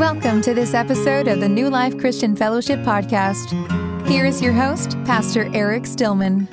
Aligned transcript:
Welcome 0.00 0.40
to 0.42 0.54
this 0.54 0.72
episode 0.72 1.28
of 1.28 1.40
the 1.40 1.48
New 1.48 1.68
Life 1.68 1.98
Christian 1.98 2.34
Fellowship 2.34 2.78
Podcast. 2.78 3.50
Here 4.08 4.24
is 4.24 4.40
your 4.40 4.54
host, 4.54 4.92
Pastor 5.04 5.54
Eric 5.54 5.84
Stillman. 5.84 6.48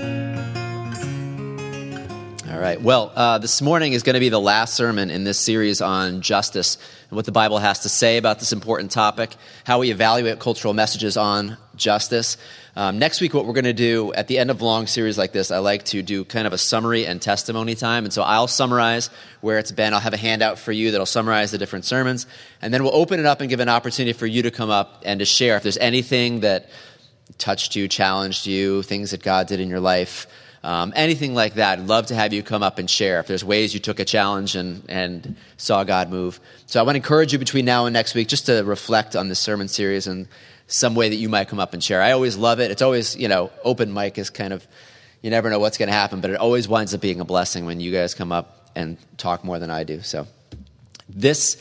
All 2.51 2.59
right. 2.59 2.77
Well, 2.81 3.13
uh, 3.15 3.37
this 3.37 3.61
morning 3.61 3.93
is 3.93 4.03
going 4.03 4.15
to 4.15 4.19
be 4.19 4.27
the 4.27 4.37
last 4.37 4.73
sermon 4.73 5.09
in 5.09 5.23
this 5.23 5.39
series 5.39 5.81
on 5.81 6.19
justice 6.19 6.77
and 7.09 7.15
what 7.15 7.23
the 7.23 7.31
Bible 7.31 7.57
has 7.57 7.79
to 7.83 7.89
say 7.89 8.17
about 8.17 8.39
this 8.39 8.51
important 8.51 8.91
topic, 8.91 9.33
how 9.63 9.79
we 9.79 9.91
evaluate 9.91 10.39
cultural 10.39 10.73
messages 10.73 11.15
on 11.15 11.55
justice. 11.77 12.35
Um, 12.77 12.99
next 12.99 13.21
week, 13.21 13.33
what 13.33 13.47
we're 13.47 13.53
going 13.53 13.63
to 13.63 13.73
do 13.73 14.13
at 14.13 14.27
the 14.27 14.37
end 14.37 14.51
of 14.51 14.61
long 14.61 14.85
series 14.85 15.17
like 15.17 15.31
this, 15.31 15.49
I 15.49 15.57
like 15.57 15.85
to 15.85 16.03
do 16.03 16.23
kind 16.23 16.45
of 16.45 16.53
a 16.53 16.59
summary 16.59 17.07
and 17.07 17.19
testimony 17.19 17.73
time. 17.73 18.03
And 18.03 18.13
so 18.13 18.21
I'll 18.21 18.47
summarize 18.47 19.09
where 19.41 19.57
it's 19.57 19.71
been. 19.71 19.95
I'll 19.95 19.99
have 19.99 20.13
a 20.13 20.17
handout 20.17 20.59
for 20.59 20.71
you 20.71 20.91
that'll 20.91 21.07
summarize 21.07 21.49
the 21.49 21.57
different 21.57 21.85
sermons. 21.85 22.27
And 22.61 22.71
then 22.71 22.83
we'll 22.83 22.93
open 22.93 23.19
it 23.19 23.25
up 23.25 23.41
and 23.41 23.49
give 23.49 23.61
an 23.61 23.67
opportunity 23.67 24.13
for 24.13 24.27
you 24.27 24.43
to 24.43 24.51
come 24.51 24.69
up 24.69 25.01
and 25.05 25.21
to 25.21 25.25
share 25.25 25.57
if 25.57 25.63
there's 25.63 25.79
anything 25.79 26.41
that 26.41 26.69
touched 27.39 27.75
you, 27.75 27.87
challenged 27.87 28.45
you, 28.45 28.83
things 28.83 29.09
that 29.09 29.23
God 29.23 29.47
did 29.47 29.59
in 29.59 29.69
your 29.69 29.79
life. 29.79 30.27
Um, 30.63 30.93
anything 30.95 31.33
like 31.33 31.55
that, 31.55 31.79
I'd 31.79 31.87
love 31.87 32.07
to 32.07 32.15
have 32.15 32.31
you 32.31 32.43
come 32.43 32.61
up 32.61 32.77
and 32.77 32.87
share 32.87 33.19
if 33.19 33.25
there's 33.25 33.43
ways 33.43 33.73
you 33.73 33.79
took 33.79 33.99
a 33.99 34.05
challenge 34.05 34.55
and, 34.55 34.83
and 34.87 35.35
saw 35.57 35.83
God 35.83 36.11
move. 36.11 36.39
So 36.67 36.79
I 36.79 36.83
want 36.83 36.93
to 36.93 36.97
encourage 36.97 37.33
you 37.33 37.39
between 37.39 37.65
now 37.65 37.87
and 37.87 37.93
next 37.93 38.13
week 38.13 38.27
just 38.27 38.45
to 38.45 38.61
reflect 38.61 39.15
on 39.15 39.29
this 39.29 39.39
sermon 39.39 39.67
series 39.67 40.05
and 40.05 40.27
some 40.67 40.95
way 40.95 41.09
that 41.09 41.15
you 41.15 41.29
might 41.29 41.47
come 41.47 41.59
up 41.59 41.73
and 41.73 41.83
share. 41.83 42.01
I 42.01 42.11
always 42.11 42.37
love 42.37 42.59
it. 42.59 42.71
It's 42.71 42.81
always, 42.81 43.15
you 43.15 43.27
know, 43.27 43.51
open 43.63 43.93
mic 43.93 44.17
is 44.17 44.29
kind 44.29 44.53
of, 44.53 44.67
you 45.21 45.29
never 45.29 45.49
know 45.49 45.59
what's 45.59 45.77
going 45.77 45.87
to 45.87 45.93
happen, 45.93 46.21
but 46.21 46.29
it 46.29 46.37
always 46.37 46.67
winds 46.67 46.93
up 46.93 47.01
being 47.01 47.19
a 47.21 47.25
blessing 47.25 47.65
when 47.65 47.79
you 47.79 47.91
guys 47.91 48.13
come 48.13 48.31
up 48.31 48.69
and 48.75 48.97
talk 49.17 49.43
more 49.43 49.59
than 49.59 49.71
I 49.71 49.83
do. 49.83 50.01
So 50.01 50.27
this 51.09 51.57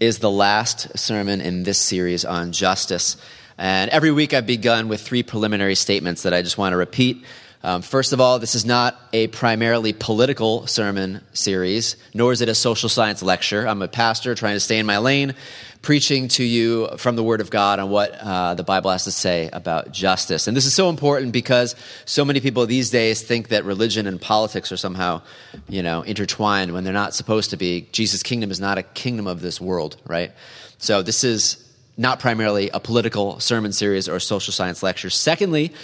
is 0.00 0.18
the 0.18 0.30
last 0.30 0.98
sermon 0.98 1.40
in 1.40 1.62
this 1.62 1.80
series 1.80 2.24
on 2.24 2.52
justice. 2.52 3.16
And 3.56 3.90
every 3.90 4.10
week 4.10 4.34
I've 4.34 4.46
begun 4.46 4.88
with 4.88 5.00
three 5.00 5.22
preliminary 5.22 5.74
statements 5.74 6.22
that 6.22 6.34
I 6.34 6.42
just 6.42 6.58
want 6.58 6.72
to 6.72 6.76
repeat. 6.76 7.24
Um, 7.62 7.82
first 7.82 8.14
of 8.14 8.20
all, 8.22 8.38
this 8.38 8.54
is 8.54 8.64
not 8.64 8.98
a 9.12 9.26
primarily 9.26 9.92
political 9.92 10.66
sermon 10.66 11.20
series, 11.34 11.96
nor 12.14 12.32
is 12.32 12.40
it 12.40 12.48
a 12.48 12.54
social 12.54 12.88
science 12.88 13.22
lecture. 13.22 13.68
I'm 13.68 13.82
a 13.82 13.88
pastor 13.88 14.34
trying 14.34 14.56
to 14.56 14.60
stay 14.60 14.78
in 14.78 14.86
my 14.86 14.96
lane, 14.96 15.34
preaching 15.82 16.28
to 16.28 16.44
you 16.44 16.88
from 16.96 17.16
the 17.16 17.22
Word 17.22 17.42
of 17.42 17.50
God 17.50 17.78
on 17.78 17.90
what 17.90 18.14
uh, 18.14 18.54
the 18.54 18.62
Bible 18.62 18.90
has 18.90 19.04
to 19.04 19.12
say 19.12 19.50
about 19.52 19.92
justice. 19.92 20.46
And 20.46 20.56
this 20.56 20.64
is 20.64 20.72
so 20.72 20.88
important 20.88 21.32
because 21.32 21.76
so 22.06 22.24
many 22.24 22.40
people 22.40 22.64
these 22.64 22.88
days 22.88 23.20
think 23.20 23.48
that 23.48 23.66
religion 23.66 24.06
and 24.06 24.18
politics 24.18 24.72
are 24.72 24.78
somehow, 24.78 25.20
you 25.68 25.82
know, 25.82 26.00
intertwined 26.00 26.72
when 26.72 26.84
they're 26.84 26.94
not 26.94 27.14
supposed 27.14 27.50
to 27.50 27.58
be. 27.58 27.86
Jesus' 27.92 28.22
kingdom 28.22 28.50
is 28.50 28.60
not 28.60 28.78
a 28.78 28.82
kingdom 28.82 29.26
of 29.26 29.42
this 29.42 29.60
world, 29.60 29.98
right? 30.06 30.32
So 30.78 31.02
this 31.02 31.24
is 31.24 31.62
not 31.98 32.20
primarily 32.20 32.70
a 32.70 32.80
political 32.80 33.38
sermon 33.38 33.72
series 33.72 34.08
or 34.08 34.16
a 34.16 34.20
social 34.20 34.54
science 34.54 34.82
lecture. 34.82 35.10
Secondly, 35.10 35.74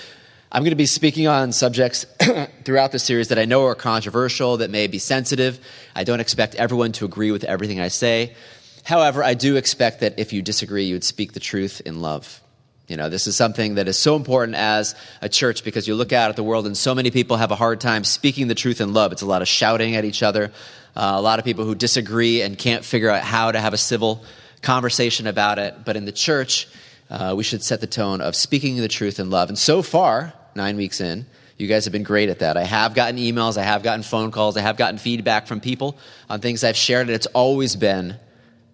I'm 0.57 0.63
going 0.63 0.71
to 0.71 0.77
be 0.77 0.87
speaking 0.87 1.27
on 1.27 1.53
subjects 1.53 2.07
throughout 2.65 2.91
the 2.91 2.99
series 2.99 3.29
that 3.29 3.39
I 3.39 3.45
know 3.45 3.67
are 3.67 3.75
controversial, 3.75 4.57
that 4.57 4.71
may 4.71 4.87
be 4.87 4.99
sensitive. 4.99 5.61
I 5.95 6.03
don't 6.03 6.19
expect 6.19 6.55
everyone 6.55 6.93
to 6.93 7.05
agree 7.05 7.31
with 7.31 7.45
everything 7.45 7.79
I 7.79 7.89
say. 7.89 8.35
However, 8.83 9.23
I 9.23 9.35
do 9.35 9.57
expect 9.57 10.01
that 10.01 10.19
if 10.19 10.33
you 10.33 10.41
disagree, 10.41 10.85
you 10.85 10.95
would 10.95 11.05
speak 11.05 11.35
the 11.35 11.41
truth 11.41 11.83
in 11.85 12.01
love. 12.01 12.41
You 12.89 12.97
know, 12.97 13.11
this 13.11 13.27
is 13.27 13.37
something 13.37 13.75
that 13.75 13.87
is 13.87 13.99
so 13.99 14.17
important 14.17 14.57
as 14.57 14.95
a 15.21 15.29
church 15.29 15.63
because 15.63 15.87
you 15.87 15.95
look 15.95 16.15
out 16.15 16.31
at 16.31 16.37
the 16.37 16.43
world 16.43 16.65
and 16.65 16.75
so 16.75 16.95
many 16.95 17.11
people 17.11 17.37
have 17.37 17.51
a 17.51 17.55
hard 17.55 17.79
time 17.79 18.03
speaking 18.03 18.49
the 18.49 18.55
truth 18.55 18.81
in 18.81 18.95
love. 18.95 19.13
It's 19.13 19.21
a 19.21 19.27
lot 19.27 19.43
of 19.43 19.49
shouting 19.49 19.95
at 19.95 20.07
each 20.07 20.23
other, 20.23 20.51
uh, 20.97 21.13
a 21.17 21.21
lot 21.21 21.39
of 21.39 21.45
people 21.45 21.67
who 21.67 21.75
disagree 21.75 22.41
and 22.41 22.57
can't 22.57 22.83
figure 22.83 23.11
out 23.11 23.23
how 23.25 23.53
to 23.53 23.61
have 23.61 23.75
a 23.75 23.77
civil 23.77 24.25
conversation 24.63 25.27
about 25.27 25.59
it. 25.59 25.85
But 25.85 25.97
in 25.97 26.07
the 26.07 26.13
church, 26.13 26.67
uh, 27.11 27.35
we 27.37 27.45
should 27.45 27.63
set 27.63 27.83
the 27.83 27.87
tone 27.87 28.23
of 28.23 28.35
speaking 28.35 28.79
the 28.79 28.89
truth 28.89 29.21
in 29.21 29.29
love. 29.29 29.51
And 29.51 29.59
so 29.59 29.83
far, 29.83 30.33
nine 30.57 30.77
weeks 30.77 31.01
in, 31.01 31.27
you 31.59 31.67
guys 31.69 31.85
have 31.85 31.93
been 31.93 32.03
great 32.03 32.29
at 32.29 32.41
that. 32.41 32.57
I 32.57 32.65
have 32.65 32.95
gotten 32.95 33.17
emails, 33.17 33.57
I 33.57 33.63
have 33.63 33.83
gotten 33.83 34.03
phone 34.03 34.31
calls, 34.31 34.57
I 34.57 34.61
have 34.61 34.77
gotten 34.77 34.99
feedback 34.99 35.47
from 35.47 35.61
people 35.61 35.97
on 36.29 36.41
things 36.41 36.65
I've 36.65 36.77
shared, 36.77 37.07
and 37.07 37.15
it's 37.15 37.27
always 37.27 37.77
been 37.77 38.17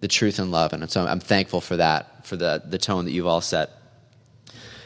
the 0.01 0.07
truth 0.07 0.39
and 0.39 0.51
love. 0.51 0.73
And 0.73 0.89
so 0.89 1.05
I'm 1.05 1.19
thankful 1.19 1.61
for 1.61 1.77
that, 1.77 2.25
for 2.25 2.35
the, 2.35 2.61
the 2.65 2.77
tone 2.77 3.05
that 3.05 3.11
you've 3.11 3.27
all 3.27 3.41
set. 3.41 3.69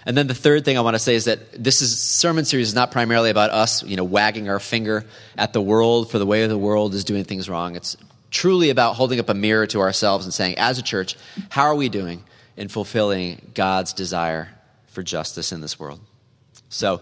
And 0.05 0.15
then 0.15 0.27
the 0.27 0.35
third 0.35 0.63
thing 0.63 0.77
I 0.77 0.81
want 0.81 0.95
to 0.95 0.99
say 0.99 1.15
is 1.15 1.25
that 1.25 1.51
this 1.51 1.81
is 1.81 2.01
sermon 2.01 2.45
series 2.45 2.69
is 2.69 2.75
not 2.75 2.91
primarily 2.91 3.29
about 3.29 3.49
us, 3.49 3.83
you 3.83 3.97
know, 3.97 4.05
wagging 4.05 4.47
our 4.47 4.59
finger 4.59 5.05
at 5.37 5.53
the 5.53 5.61
world 5.61 6.11
for 6.11 6.19
the 6.19 6.25
way 6.25 6.45
the 6.47 6.57
world 6.57 6.93
is 6.93 7.03
doing 7.03 7.25
things 7.25 7.49
wrong. 7.49 7.75
It's 7.75 7.97
truly 8.31 8.69
about 8.69 8.95
holding 8.95 9.19
up 9.19 9.27
a 9.29 9.33
mirror 9.33 9.67
to 9.67 9.79
ourselves 9.79 10.25
and 10.25 10.33
saying, 10.33 10.57
as 10.57 10.77
a 10.77 10.81
church, 10.81 11.17
how 11.49 11.63
are 11.63 11.75
we 11.75 11.89
doing? 11.89 12.23
in 12.57 12.67
fulfilling 12.67 13.51
God's 13.53 13.93
desire 13.93 14.49
for 14.87 15.03
justice 15.03 15.51
in 15.51 15.61
this 15.61 15.79
world. 15.79 16.01
So, 16.69 16.99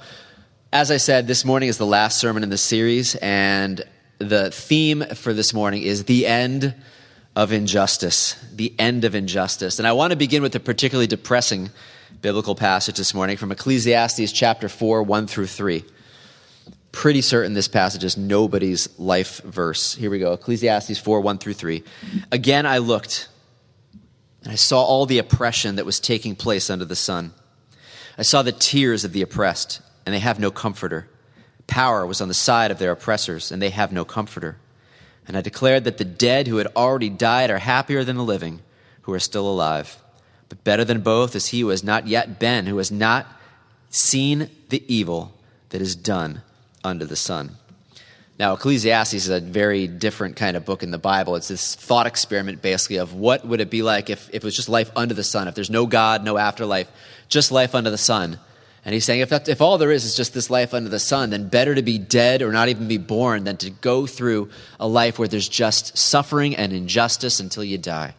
as 0.71 0.91
I 0.91 0.97
said, 0.97 1.25
this 1.25 1.43
morning 1.43 1.69
is 1.69 1.77
the 1.77 1.85
last 1.87 2.19
sermon 2.19 2.43
in 2.43 2.49
the 2.49 2.57
series, 2.57 3.15
and 3.15 3.83
the 4.19 4.51
theme 4.51 5.03
for 5.15 5.33
this 5.33 5.55
morning 5.55 5.81
is 5.81 6.03
the 6.03 6.27
end 6.27 6.75
of 7.35 7.51
injustice. 7.51 8.35
The 8.53 8.73
end 8.77 9.05
of 9.05 9.15
injustice. 9.15 9.79
And 9.79 9.87
I 9.87 9.93
want 9.93 10.11
to 10.11 10.17
begin 10.17 10.43
with 10.43 10.53
a 10.55 10.59
particularly 10.59 11.07
depressing 11.07 11.71
biblical 12.21 12.53
passage 12.53 12.97
this 12.97 13.13
morning 13.13 13.37
from 13.37 13.51
Ecclesiastes 13.51 14.31
chapter 14.31 14.69
4, 14.69 15.01
1 15.01 15.27
through 15.27 15.47
3. 15.47 15.83
Pretty 16.91 17.21
certain 17.21 17.53
this 17.53 17.67
passage 17.67 18.03
is 18.03 18.17
nobody's 18.17 18.97
life 18.99 19.41
verse. 19.41 19.95
Here 19.95 20.11
we 20.11 20.19
go 20.19 20.33
Ecclesiastes 20.33 20.99
4, 20.99 21.21
1 21.21 21.39
through 21.39 21.53
3. 21.53 21.83
Again, 22.31 22.65
I 22.65 22.77
looked 22.77 23.29
and 24.43 24.51
I 24.51 24.55
saw 24.55 24.83
all 24.83 25.05
the 25.07 25.17
oppression 25.17 25.77
that 25.77 25.85
was 25.85 25.99
taking 25.99 26.35
place 26.35 26.69
under 26.69 26.85
the 26.85 26.95
sun. 26.95 27.33
I 28.17 28.21
saw 28.21 28.41
the 28.41 28.51
tears 28.51 29.03
of 29.03 29.13
the 29.13 29.21
oppressed, 29.21 29.81
and 30.05 30.13
they 30.13 30.19
have 30.19 30.39
no 30.39 30.51
comforter. 30.51 31.07
Power 31.67 32.05
was 32.05 32.21
on 32.21 32.27
the 32.27 32.33
side 32.33 32.71
of 32.71 32.79
their 32.79 32.91
oppressors, 32.91 33.51
and 33.51 33.61
they 33.61 33.71
have 33.71 33.91
no 33.91 34.05
comforter. 34.05 34.57
And 35.27 35.35
I 35.35 35.41
declared 35.41 35.83
that 35.83 35.97
the 35.97 36.05
dead 36.05 36.47
who 36.47 36.57
had 36.57 36.67
already 36.75 37.09
died 37.09 37.49
are 37.49 37.57
happier 37.57 38.03
than 38.03 38.15
the 38.15 38.23
living 38.23 38.61
who 39.01 39.13
are 39.13 39.19
still 39.19 39.47
alive. 39.47 39.97
But 40.49 40.63
better 40.63 40.85
than 40.85 41.01
both 41.01 41.35
is 41.35 41.47
he 41.47 41.61
who 41.61 41.69
has 41.69 41.83
not 41.83 42.07
yet 42.07 42.39
been, 42.39 42.67
who 42.67 42.77
has 42.77 42.91
not 42.91 43.27
seen 43.89 44.49
the 44.69 44.83
evil 44.93 45.33
that 45.69 45.81
is 45.81 45.95
done 45.95 46.41
under 46.83 47.05
the 47.05 47.15
sun. 47.15 47.57
Now, 48.37 48.53
Ecclesiastes 48.53 49.13
is 49.13 49.29
a 49.29 49.39
very 49.39 49.87
different 49.87 50.35
kind 50.35 50.57
of 50.57 50.65
book 50.65 50.83
in 50.83 50.91
the 50.91 50.97
Bible. 50.97 51.37
It's 51.37 51.47
this 51.47 51.73
thought 51.73 52.05
experiment, 52.05 52.61
basically, 52.61 52.97
of 52.97 53.13
what 53.13 53.47
would 53.47 53.61
it 53.61 53.69
be 53.69 53.81
like 53.81 54.09
if, 54.09 54.27
if 54.29 54.35
it 54.35 54.43
was 54.43 54.55
just 54.55 54.67
life 54.67 54.91
under 54.93 55.13
the 55.13 55.23
sun, 55.23 55.47
if 55.47 55.55
there's 55.55 55.69
no 55.69 55.85
God, 55.85 56.23
no 56.23 56.37
afterlife, 56.37 56.91
just 57.29 57.53
life 57.53 57.73
under 57.73 57.89
the 57.89 57.97
sun. 57.97 58.37
And 58.83 58.93
he's 58.93 59.05
saying 59.05 59.21
if, 59.21 59.29
that, 59.29 59.47
if 59.47 59.61
all 59.61 59.77
there 59.77 59.91
is 59.91 60.03
is 60.03 60.15
just 60.15 60.33
this 60.33 60.49
life 60.49 60.73
under 60.73 60.89
the 60.89 60.99
sun, 60.99 61.29
then 61.29 61.47
better 61.47 61.73
to 61.73 61.81
be 61.81 61.97
dead 61.97 62.41
or 62.41 62.51
not 62.51 62.67
even 62.67 62.89
be 62.89 62.97
born 62.97 63.45
than 63.45 63.55
to 63.57 63.69
go 63.69 64.05
through 64.05 64.49
a 64.81 64.87
life 64.87 65.17
where 65.17 65.29
there's 65.29 65.49
just 65.49 65.97
suffering 65.97 66.57
and 66.57 66.73
injustice 66.73 67.39
until 67.39 67.63
you 67.63 67.77
die. 67.77 68.13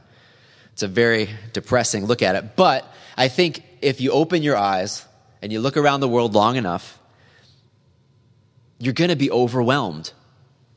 It's 0.72 0.82
a 0.82 0.88
very 0.88 1.28
depressing 1.52 2.06
look 2.06 2.22
at 2.22 2.36
it. 2.36 2.56
But 2.56 2.90
I 3.16 3.28
think 3.28 3.62
if 3.82 4.00
you 4.00 4.12
open 4.12 4.42
your 4.42 4.56
eyes 4.56 5.04
and 5.40 5.52
you 5.52 5.60
look 5.60 5.76
around 5.76 6.00
the 6.00 6.08
world 6.08 6.34
long 6.34 6.56
enough, 6.56 6.95
you're 8.78 8.94
going 8.94 9.10
to 9.10 9.16
be 9.16 9.30
overwhelmed 9.30 10.12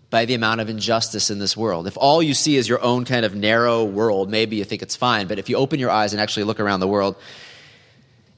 by 0.09 0.25
the 0.25 0.33
amount 0.33 0.61
of 0.61 0.69
injustice 0.69 1.29
in 1.29 1.39
this 1.39 1.55
world. 1.55 1.85
If 1.85 1.97
all 1.97 2.23
you 2.23 2.33
see 2.33 2.55
is 2.55 2.67
your 2.67 2.81
own 2.81 3.05
kind 3.05 3.25
of 3.25 3.35
narrow 3.35 3.83
world, 3.83 4.29
maybe 4.29 4.55
you 4.55 4.63
think 4.63 4.81
it's 4.81 4.95
fine. 4.95 5.27
But 5.27 5.37
if 5.37 5.49
you 5.49 5.57
open 5.57 5.79
your 5.79 5.91
eyes 5.91 6.13
and 6.13 6.21
actually 6.21 6.45
look 6.45 6.59
around 6.59 6.79
the 6.79 6.87
world, 6.87 7.15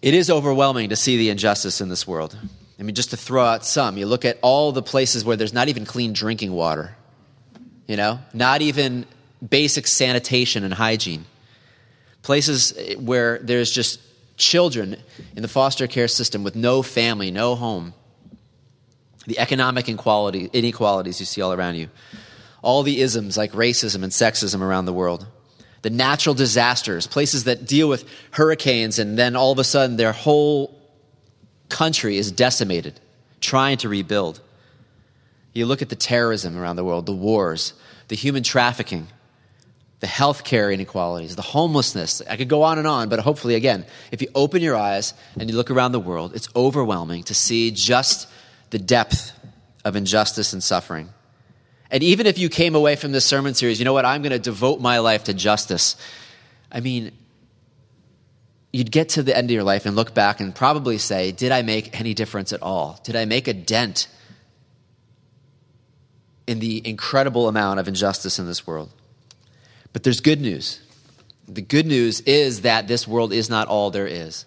it 0.01 0.13
is 0.13 0.29
overwhelming 0.29 0.89
to 0.89 0.95
see 0.95 1.17
the 1.17 1.29
injustice 1.29 1.79
in 1.79 1.89
this 1.89 2.05
world. 2.05 2.37
I 2.79 2.83
mean, 2.83 2.95
just 2.95 3.11
to 3.11 3.17
throw 3.17 3.43
out 3.43 3.65
some, 3.65 3.97
you 3.97 4.05
look 4.05 4.25
at 4.25 4.37
all 4.41 4.71
the 4.71 4.81
places 4.81 5.23
where 5.23 5.37
there's 5.37 5.53
not 5.53 5.69
even 5.69 5.85
clean 5.85 6.13
drinking 6.13 6.51
water, 6.51 6.95
you 7.87 7.95
know, 7.95 8.19
not 8.33 8.61
even 8.61 9.05
basic 9.47 9.87
sanitation 9.87 10.63
and 10.63 10.73
hygiene. 10.73 11.25
Places 12.23 12.73
where 12.97 13.39
there's 13.39 13.71
just 13.71 14.01
children 14.37 14.97
in 15.35 15.41
the 15.41 15.47
foster 15.47 15.87
care 15.87 16.07
system 16.07 16.43
with 16.43 16.55
no 16.55 16.81
family, 16.81 17.31
no 17.31 17.55
home 17.55 17.93
the 19.27 19.39
economic 19.39 19.87
inequality, 19.87 20.49
inequalities 20.53 21.19
you 21.19 21.25
see 21.25 21.41
all 21.41 21.53
around 21.53 21.75
you, 21.75 21.89
all 22.61 22.83
the 22.83 23.01
isms 23.01 23.37
like 23.37 23.51
racism 23.51 24.03
and 24.03 24.11
sexism 24.11 24.61
around 24.61 24.85
the 24.85 24.93
world, 24.93 25.25
the 25.81 25.89
natural 25.89 26.35
disasters, 26.35 27.07
places 27.07 27.45
that 27.45 27.65
deal 27.65 27.87
with 27.89 28.07
hurricanes, 28.31 28.99
and 28.99 29.17
then 29.17 29.35
all 29.35 29.51
of 29.51 29.59
a 29.59 29.63
sudden 29.63 29.97
their 29.97 30.11
whole 30.11 30.77
country 31.69 32.17
is 32.17 32.31
decimated, 32.31 32.99
trying 33.39 33.77
to 33.77 33.89
rebuild. 33.89 34.41
You 35.53 35.65
look 35.65 35.81
at 35.81 35.89
the 35.89 35.95
terrorism 35.95 36.57
around 36.57 36.75
the 36.75 36.83
world, 36.83 37.05
the 37.05 37.13
wars, 37.13 37.73
the 38.07 38.15
human 38.15 38.43
trafficking, 38.43 39.07
the 40.01 40.07
healthcare 40.07 40.73
inequalities, 40.73 41.35
the 41.35 41.41
homelessness. 41.41 42.21
I 42.29 42.35
could 42.35 42.49
go 42.49 42.63
on 42.63 42.77
and 42.77 42.87
on, 42.87 43.09
but 43.09 43.19
hopefully, 43.19 43.55
again, 43.55 43.85
if 44.11 44.21
you 44.21 44.29
open 44.33 44.61
your 44.61 44.75
eyes 44.75 45.13
and 45.39 45.49
you 45.49 45.55
look 45.55 45.71
around 45.71 45.91
the 45.91 45.99
world, 45.99 46.35
it's 46.35 46.49
overwhelming 46.55 47.23
to 47.23 47.33
see 47.33 47.71
just 47.71 48.27
the 48.71 48.79
depth 48.79 49.33
of 49.85 49.95
injustice 49.95 50.53
and 50.53 50.63
suffering. 50.63 51.09
And 51.91 52.01
even 52.03 52.25
if 52.25 52.39
you 52.39 52.49
came 52.49 52.73
away 52.73 52.95
from 52.95 53.11
this 53.11 53.25
sermon 53.25 53.53
series, 53.53 53.79
you 53.79 53.85
know 53.85 53.93
what, 53.93 54.05
I'm 54.05 54.21
going 54.21 54.31
to 54.31 54.39
devote 54.39 54.79
my 54.79 54.99
life 54.99 55.25
to 55.25 55.33
justice. 55.33 55.97
I 56.71 56.79
mean, 56.79 57.11
you'd 58.71 58.91
get 58.91 59.09
to 59.09 59.23
the 59.23 59.35
end 59.35 59.49
of 59.49 59.53
your 59.53 59.63
life 59.63 59.85
and 59.85 59.95
look 59.95 60.13
back 60.13 60.39
and 60.39 60.55
probably 60.55 60.97
say, 60.97 61.33
Did 61.33 61.51
I 61.51 61.61
make 61.61 61.99
any 61.99 62.13
difference 62.13 62.53
at 62.53 62.61
all? 62.61 62.99
Did 63.03 63.15
I 63.17 63.25
make 63.25 63.47
a 63.47 63.53
dent 63.53 64.07
in 66.47 66.59
the 66.59 66.87
incredible 66.87 67.49
amount 67.49 67.81
of 67.81 67.89
injustice 67.89 68.39
in 68.39 68.45
this 68.45 68.65
world? 68.65 68.89
But 69.91 70.03
there's 70.03 70.21
good 70.21 70.39
news. 70.39 70.79
The 71.47 71.61
good 71.61 71.85
news 71.85 72.21
is 72.21 72.61
that 72.61 72.87
this 72.87 73.05
world 73.05 73.33
is 73.33 73.49
not 73.49 73.67
all 73.67 73.91
there 73.91 74.07
is. 74.07 74.45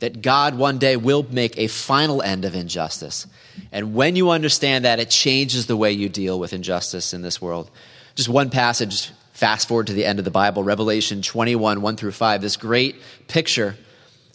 That 0.00 0.20
God 0.20 0.56
one 0.56 0.78
day 0.78 0.96
will 0.96 1.26
make 1.30 1.56
a 1.56 1.68
final 1.68 2.20
end 2.22 2.44
of 2.44 2.54
injustice. 2.54 3.26
And 3.72 3.94
when 3.94 4.14
you 4.14 4.30
understand 4.30 4.84
that, 4.84 5.00
it 5.00 5.08
changes 5.08 5.66
the 5.66 5.76
way 5.76 5.92
you 5.92 6.08
deal 6.08 6.38
with 6.38 6.52
injustice 6.52 7.14
in 7.14 7.22
this 7.22 7.40
world. 7.40 7.70
Just 8.14 8.28
one 8.28 8.50
passage, 8.50 9.10
fast 9.32 9.68
forward 9.68 9.86
to 9.86 9.94
the 9.94 10.04
end 10.04 10.18
of 10.18 10.24
the 10.24 10.30
Bible, 10.30 10.62
Revelation 10.62 11.22
21, 11.22 11.80
1 11.80 11.96
through 11.96 12.12
5, 12.12 12.42
this 12.42 12.56
great 12.56 12.96
picture 13.26 13.76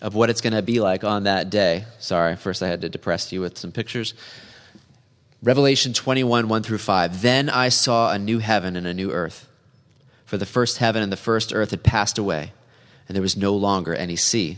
of 0.01 0.15
what 0.15 0.31
it's 0.31 0.41
going 0.41 0.53
to 0.53 0.63
be 0.63 0.79
like 0.79 1.03
on 1.03 1.23
that 1.23 1.49
day. 1.49 1.85
Sorry, 1.99 2.35
first 2.35 2.63
I 2.63 2.67
had 2.67 2.81
to 2.81 2.89
depress 2.89 3.31
you 3.31 3.41
with 3.41 3.57
some 3.57 3.71
pictures. 3.71 4.15
Revelation 5.43 5.93
21, 5.93 6.47
1 6.47 6.63
through 6.63 6.77
5. 6.79 7.21
Then 7.21 7.49
I 7.49 7.69
saw 7.69 8.11
a 8.11 8.19
new 8.19 8.39
heaven 8.39 8.75
and 8.75 8.87
a 8.87 8.93
new 8.93 9.11
earth. 9.11 9.47
For 10.25 10.37
the 10.37 10.45
first 10.45 10.77
heaven 10.77 11.03
and 11.03 11.11
the 11.11 11.17
first 11.17 11.53
earth 11.53 11.71
had 11.71 11.83
passed 11.83 12.17
away, 12.17 12.53
and 13.07 13.15
there 13.15 13.21
was 13.21 13.35
no 13.35 13.55
longer 13.55 13.93
any 13.93 14.15
sea. 14.15 14.57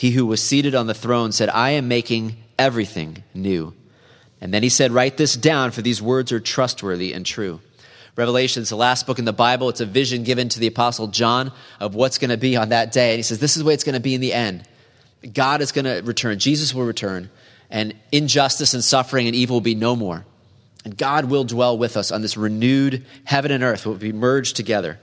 He 0.00 0.12
who 0.12 0.24
was 0.24 0.42
seated 0.42 0.74
on 0.74 0.86
the 0.86 0.94
throne 0.94 1.30
said, 1.30 1.50
I 1.50 1.72
am 1.72 1.86
making 1.86 2.38
everything 2.58 3.22
new. 3.34 3.74
And 4.40 4.54
then 4.54 4.62
he 4.62 4.70
said, 4.70 4.92
Write 4.92 5.18
this 5.18 5.36
down, 5.36 5.72
for 5.72 5.82
these 5.82 6.00
words 6.00 6.32
are 6.32 6.40
trustworthy 6.40 7.12
and 7.12 7.26
true. 7.26 7.60
Revelation 8.16 8.62
is 8.62 8.70
the 8.70 8.76
last 8.76 9.06
book 9.06 9.18
in 9.18 9.26
the 9.26 9.34
Bible. 9.34 9.68
It's 9.68 9.82
a 9.82 9.84
vision 9.84 10.24
given 10.24 10.48
to 10.48 10.58
the 10.58 10.68
Apostle 10.68 11.08
John 11.08 11.52
of 11.80 11.94
what's 11.94 12.16
going 12.16 12.30
to 12.30 12.38
be 12.38 12.56
on 12.56 12.70
that 12.70 12.92
day. 12.92 13.10
And 13.10 13.18
he 13.18 13.22
says, 13.22 13.40
This 13.40 13.58
is 13.58 13.62
the 13.62 13.66
way 13.66 13.74
it's 13.74 13.84
going 13.84 13.92
to 13.92 14.00
be 14.00 14.14
in 14.14 14.22
the 14.22 14.32
end. 14.32 14.66
God 15.34 15.60
is 15.60 15.70
going 15.70 15.84
to 15.84 16.00
return, 16.00 16.38
Jesus 16.38 16.72
will 16.72 16.86
return, 16.86 17.28
and 17.68 17.94
injustice 18.10 18.72
and 18.72 18.82
suffering 18.82 19.26
and 19.26 19.36
evil 19.36 19.56
will 19.56 19.60
be 19.60 19.74
no 19.74 19.94
more. 19.94 20.24
And 20.82 20.96
God 20.96 21.26
will 21.26 21.44
dwell 21.44 21.76
with 21.76 21.98
us 21.98 22.10
on 22.10 22.22
this 22.22 22.38
renewed 22.38 23.04
heaven 23.24 23.50
and 23.50 23.62
earth 23.62 23.84
will 23.84 23.96
be 23.96 24.14
merged 24.14 24.56
together 24.56 24.98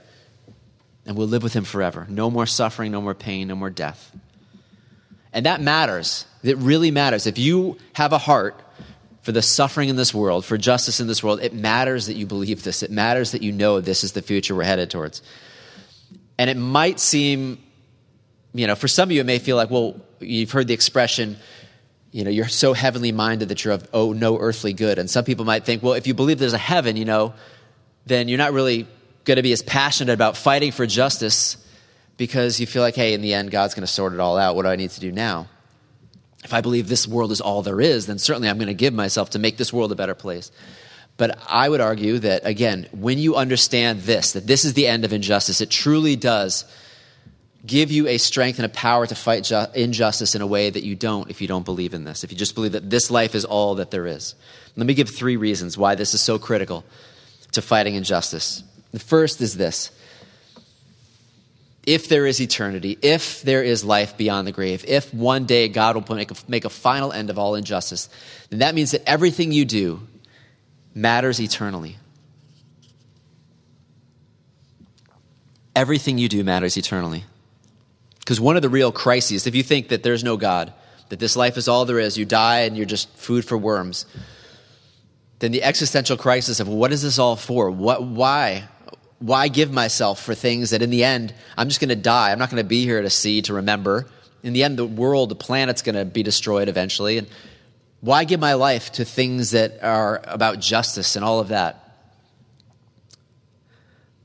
and 1.06 1.16
we'll 1.16 1.28
live 1.28 1.44
with 1.44 1.52
him 1.52 1.62
forever. 1.62 2.04
No 2.10 2.32
more 2.32 2.46
suffering, 2.46 2.90
no 2.90 3.00
more 3.00 3.14
pain, 3.14 3.46
no 3.46 3.54
more 3.54 3.70
death. 3.70 4.12
And 5.38 5.46
that 5.46 5.60
matters. 5.60 6.26
It 6.42 6.56
really 6.56 6.90
matters. 6.90 7.28
If 7.28 7.38
you 7.38 7.78
have 7.92 8.12
a 8.12 8.18
heart 8.18 8.60
for 9.22 9.30
the 9.30 9.40
suffering 9.40 9.88
in 9.88 9.94
this 9.94 10.12
world, 10.12 10.44
for 10.44 10.58
justice 10.58 10.98
in 10.98 11.06
this 11.06 11.22
world, 11.22 11.38
it 11.40 11.54
matters 11.54 12.06
that 12.06 12.14
you 12.14 12.26
believe 12.26 12.64
this. 12.64 12.82
It 12.82 12.90
matters 12.90 13.30
that 13.30 13.40
you 13.40 13.52
know 13.52 13.80
this 13.80 14.02
is 14.02 14.14
the 14.14 14.20
future 14.20 14.56
we're 14.56 14.64
headed 14.64 14.90
towards. 14.90 15.22
And 16.38 16.50
it 16.50 16.56
might 16.56 16.98
seem, 16.98 17.62
you 18.52 18.66
know, 18.66 18.74
for 18.74 18.88
some 18.88 19.10
of 19.10 19.12
you, 19.12 19.20
it 19.20 19.26
may 19.26 19.38
feel 19.38 19.54
like, 19.54 19.70
well, 19.70 20.00
you've 20.18 20.50
heard 20.50 20.66
the 20.66 20.74
expression, 20.74 21.36
you 22.10 22.24
know, 22.24 22.30
you're 22.30 22.48
so 22.48 22.72
heavenly 22.72 23.12
minded 23.12 23.50
that 23.50 23.64
you're 23.64 23.74
of 23.74 23.88
oh, 23.92 24.12
no 24.12 24.40
earthly 24.40 24.72
good. 24.72 24.98
And 24.98 25.08
some 25.08 25.24
people 25.24 25.44
might 25.44 25.64
think, 25.64 25.84
well, 25.84 25.92
if 25.92 26.08
you 26.08 26.14
believe 26.14 26.40
there's 26.40 26.52
a 26.52 26.58
heaven, 26.58 26.96
you 26.96 27.04
know, 27.04 27.32
then 28.06 28.26
you're 28.26 28.38
not 28.38 28.52
really 28.52 28.88
going 29.24 29.36
to 29.36 29.42
be 29.44 29.52
as 29.52 29.62
passionate 29.62 30.14
about 30.14 30.36
fighting 30.36 30.72
for 30.72 30.84
justice 30.84 31.64
because 32.18 32.60
you 32.60 32.66
feel 32.66 32.82
like, 32.82 32.96
hey, 32.96 33.14
in 33.14 33.22
the 33.22 33.32
end, 33.32 33.50
God's 33.50 33.74
going 33.74 33.86
to 33.86 33.92
sort 33.92 34.12
it 34.12 34.20
all 34.20 34.36
out. 34.36 34.54
What 34.54 34.64
do 34.64 34.68
I 34.68 34.76
need 34.76 34.90
to 34.90 35.00
do 35.00 35.10
now? 35.10 35.48
If 36.44 36.52
I 36.52 36.60
believe 36.60 36.88
this 36.88 37.08
world 37.08 37.32
is 37.32 37.40
all 37.40 37.62
there 37.62 37.80
is, 37.80 38.06
then 38.06 38.18
certainly 38.18 38.48
I'm 38.50 38.58
going 38.58 38.68
to 38.68 38.74
give 38.74 38.92
myself 38.92 39.30
to 39.30 39.38
make 39.38 39.56
this 39.56 39.72
world 39.72 39.90
a 39.92 39.96
better 39.96 40.14
place. 40.14 40.50
But 41.16 41.38
I 41.48 41.68
would 41.68 41.80
argue 41.80 42.18
that, 42.18 42.42
again, 42.44 42.88
when 42.92 43.18
you 43.18 43.34
understand 43.34 44.02
this, 44.02 44.32
that 44.32 44.46
this 44.46 44.64
is 44.64 44.74
the 44.74 44.86
end 44.86 45.04
of 45.04 45.12
injustice, 45.12 45.60
it 45.60 45.70
truly 45.70 46.14
does 46.14 46.64
give 47.66 47.90
you 47.90 48.06
a 48.06 48.18
strength 48.18 48.58
and 48.58 48.66
a 48.66 48.68
power 48.68 49.06
to 49.06 49.14
fight 49.14 49.44
ju- 49.44 49.66
injustice 49.74 50.34
in 50.34 50.42
a 50.42 50.46
way 50.46 50.70
that 50.70 50.84
you 50.84 50.94
don't 50.94 51.28
if 51.28 51.40
you 51.40 51.48
don't 51.48 51.64
believe 51.64 51.92
in 51.92 52.04
this, 52.04 52.22
if 52.22 52.30
you 52.30 52.38
just 52.38 52.54
believe 52.54 52.72
that 52.72 52.88
this 52.88 53.10
life 53.10 53.34
is 53.34 53.44
all 53.44 53.76
that 53.76 53.90
there 53.90 54.06
is. 54.06 54.36
Let 54.76 54.86
me 54.86 54.94
give 54.94 55.08
three 55.08 55.36
reasons 55.36 55.76
why 55.76 55.96
this 55.96 56.14
is 56.14 56.20
so 56.20 56.38
critical 56.38 56.84
to 57.52 57.62
fighting 57.62 57.96
injustice. 57.96 58.62
The 58.92 59.00
first 59.00 59.40
is 59.40 59.56
this 59.56 59.90
if 61.88 62.10
there 62.10 62.26
is 62.26 62.38
eternity, 62.38 62.98
if 63.00 63.40
there 63.40 63.62
is 63.62 63.82
life 63.82 64.14
beyond 64.18 64.46
the 64.46 64.52
grave, 64.52 64.84
if 64.86 65.12
one 65.14 65.46
day 65.46 65.68
God 65.68 65.96
will 65.96 66.14
make 66.14 66.30
a, 66.30 66.34
make 66.46 66.66
a 66.66 66.68
final 66.68 67.12
end 67.12 67.30
of 67.30 67.38
all 67.38 67.54
injustice, 67.54 68.10
then 68.50 68.58
that 68.58 68.74
means 68.74 68.90
that 68.90 69.08
everything 69.08 69.52
you 69.52 69.64
do 69.64 70.06
matters 70.94 71.40
eternally. 71.40 71.96
Everything 75.74 76.18
you 76.18 76.28
do 76.28 76.44
matters 76.44 76.76
eternally. 76.76 77.24
Because 78.18 78.38
one 78.38 78.56
of 78.56 78.60
the 78.60 78.68
real 78.68 78.92
crises, 78.92 79.46
if 79.46 79.54
you 79.54 79.62
think 79.62 79.88
that 79.88 80.02
there's 80.02 80.22
no 80.22 80.36
God, 80.36 80.74
that 81.08 81.18
this 81.18 81.36
life 81.36 81.56
is 81.56 81.68
all 81.68 81.86
there 81.86 81.98
is, 81.98 82.18
you 82.18 82.26
die 82.26 82.60
and 82.60 82.76
you're 82.76 82.84
just 82.84 83.08
food 83.16 83.46
for 83.46 83.56
worms, 83.56 84.04
then 85.38 85.52
the 85.52 85.62
existential 85.62 86.18
crisis 86.18 86.60
of 86.60 86.68
what 86.68 86.92
is 86.92 87.00
this 87.00 87.18
all 87.18 87.34
for? 87.34 87.70
What, 87.70 88.02
why? 88.02 88.68
Why 89.18 89.48
give 89.48 89.72
myself 89.72 90.22
for 90.22 90.34
things 90.34 90.70
that 90.70 90.82
in 90.82 90.90
the 90.90 91.04
end 91.04 91.34
I'm 91.56 91.68
just 91.68 91.80
going 91.80 91.88
to 91.88 91.96
die? 91.96 92.30
I'm 92.32 92.38
not 92.38 92.50
going 92.50 92.62
to 92.62 92.68
be 92.68 92.84
here 92.84 93.02
to 93.02 93.10
see, 93.10 93.42
to 93.42 93.54
remember. 93.54 94.06
In 94.42 94.52
the 94.52 94.62
end, 94.62 94.78
the 94.78 94.86
world, 94.86 95.28
the 95.28 95.34
planet's 95.34 95.82
going 95.82 95.96
to 95.96 96.04
be 96.04 96.22
destroyed 96.22 96.68
eventually. 96.68 97.18
And 97.18 97.26
why 98.00 98.24
give 98.24 98.38
my 98.38 98.54
life 98.54 98.92
to 98.92 99.04
things 99.04 99.50
that 99.50 99.82
are 99.82 100.20
about 100.24 100.60
justice 100.60 101.16
and 101.16 101.24
all 101.24 101.40
of 101.40 101.48
that? 101.48 101.84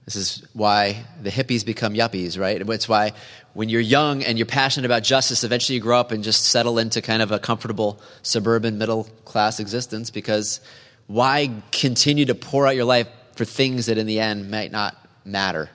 This 0.05 0.15
is 0.15 0.45
why 0.53 1.05
the 1.21 1.29
hippies 1.29 1.65
become 1.65 1.93
yuppies, 1.93 2.37
right? 2.37 2.61
It's 2.61 2.89
why 2.89 3.13
when 3.53 3.69
you're 3.69 3.81
young 3.81 4.23
and 4.23 4.37
you're 4.37 4.45
passionate 4.45 4.85
about 4.85 5.03
justice, 5.03 5.43
eventually 5.43 5.75
you 5.75 5.81
grow 5.81 5.99
up 5.99 6.11
and 6.11 6.23
just 6.23 6.45
settle 6.45 6.77
into 6.77 7.01
kind 7.01 7.21
of 7.21 7.31
a 7.31 7.39
comfortable 7.39 8.01
suburban 8.21 8.77
middle 8.77 9.05
class 9.25 9.59
existence 9.59 10.09
because 10.09 10.59
why 11.07 11.51
continue 11.71 12.25
to 12.25 12.35
pour 12.35 12.67
out 12.67 12.75
your 12.75 12.85
life 12.85 13.07
for 13.35 13.45
things 13.45 13.87
that 13.87 13.97
in 13.97 14.07
the 14.07 14.19
end 14.19 14.49
might 14.49 14.71
not 14.71 14.95
matter. 15.25 15.69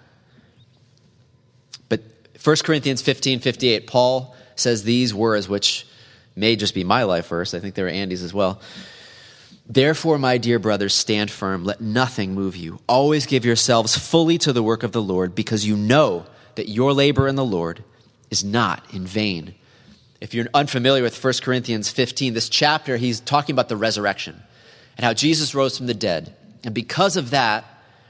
But 1.88 2.02
1 2.42 2.56
Corinthians 2.64 3.02
15 3.02 3.40
58, 3.40 3.86
Paul 3.86 4.34
says 4.56 4.82
these 4.82 5.14
words, 5.14 5.48
which 5.48 5.86
may 6.36 6.56
just 6.56 6.74
be 6.74 6.84
my 6.84 7.02
life 7.02 7.28
verse. 7.28 7.54
I 7.54 7.60
think 7.60 7.74
they 7.74 7.82
were 7.82 7.88
Andy's 7.88 8.22
as 8.22 8.34
well. 8.34 8.60
Therefore, 9.70 10.18
my 10.18 10.38
dear 10.38 10.58
brothers, 10.58 10.94
stand 10.94 11.30
firm. 11.30 11.64
Let 11.64 11.80
nothing 11.80 12.34
move 12.34 12.56
you. 12.56 12.80
Always 12.88 13.26
give 13.26 13.44
yourselves 13.44 13.98
fully 13.98 14.38
to 14.38 14.52
the 14.52 14.62
work 14.62 14.82
of 14.82 14.92
the 14.92 15.02
Lord, 15.02 15.34
because 15.34 15.66
you 15.66 15.76
know 15.76 16.26
that 16.54 16.68
your 16.68 16.92
labor 16.94 17.28
in 17.28 17.36
the 17.36 17.44
Lord 17.44 17.84
is 18.30 18.42
not 18.42 18.82
in 18.94 19.06
vain. 19.06 19.54
If 20.20 20.34
you're 20.34 20.46
unfamiliar 20.54 21.02
with 21.02 21.22
1 21.22 21.34
Corinthians 21.42 21.90
15, 21.90 22.34
this 22.34 22.48
chapter, 22.48 22.96
he's 22.96 23.20
talking 23.20 23.54
about 23.54 23.68
the 23.68 23.76
resurrection 23.76 24.42
and 24.96 25.04
how 25.04 25.12
Jesus 25.12 25.54
rose 25.54 25.76
from 25.76 25.86
the 25.86 25.94
dead. 25.94 26.34
And 26.64 26.74
because 26.74 27.16
of 27.16 27.30
that, 27.30 27.64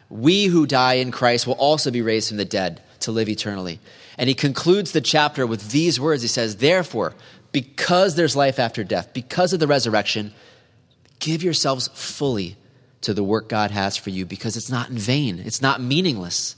we 0.08 0.46
who 0.46 0.66
die 0.66 0.94
in 0.94 1.10
Christ 1.10 1.46
will 1.46 1.54
also 1.54 1.90
be 1.90 2.02
raised 2.02 2.28
from 2.28 2.38
the 2.38 2.44
dead 2.44 2.82
to 3.00 3.12
live 3.12 3.28
eternally. 3.28 3.80
And 4.16 4.28
he 4.28 4.34
concludes 4.34 4.92
the 4.92 5.00
chapter 5.00 5.46
with 5.46 5.70
these 5.70 6.00
words 6.00 6.22
He 6.22 6.28
says, 6.28 6.56
Therefore, 6.56 7.14
because 7.52 8.14
there's 8.14 8.36
life 8.36 8.58
after 8.58 8.84
death, 8.84 9.12
because 9.12 9.52
of 9.52 9.60
the 9.60 9.66
resurrection, 9.66 10.32
give 11.18 11.42
yourselves 11.42 11.88
fully 11.94 12.56
to 13.02 13.14
the 13.14 13.22
work 13.22 13.48
God 13.48 13.70
has 13.70 13.96
for 13.96 14.10
you 14.10 14.26
because 14.26 14.56
it's 14.56 14.70
not 14.70 14.90
in 14.90 14.98
vain, 14.98 15.38
it's 15.38 15.62
not 15.62 15.80
meaningless. 15.80 16.56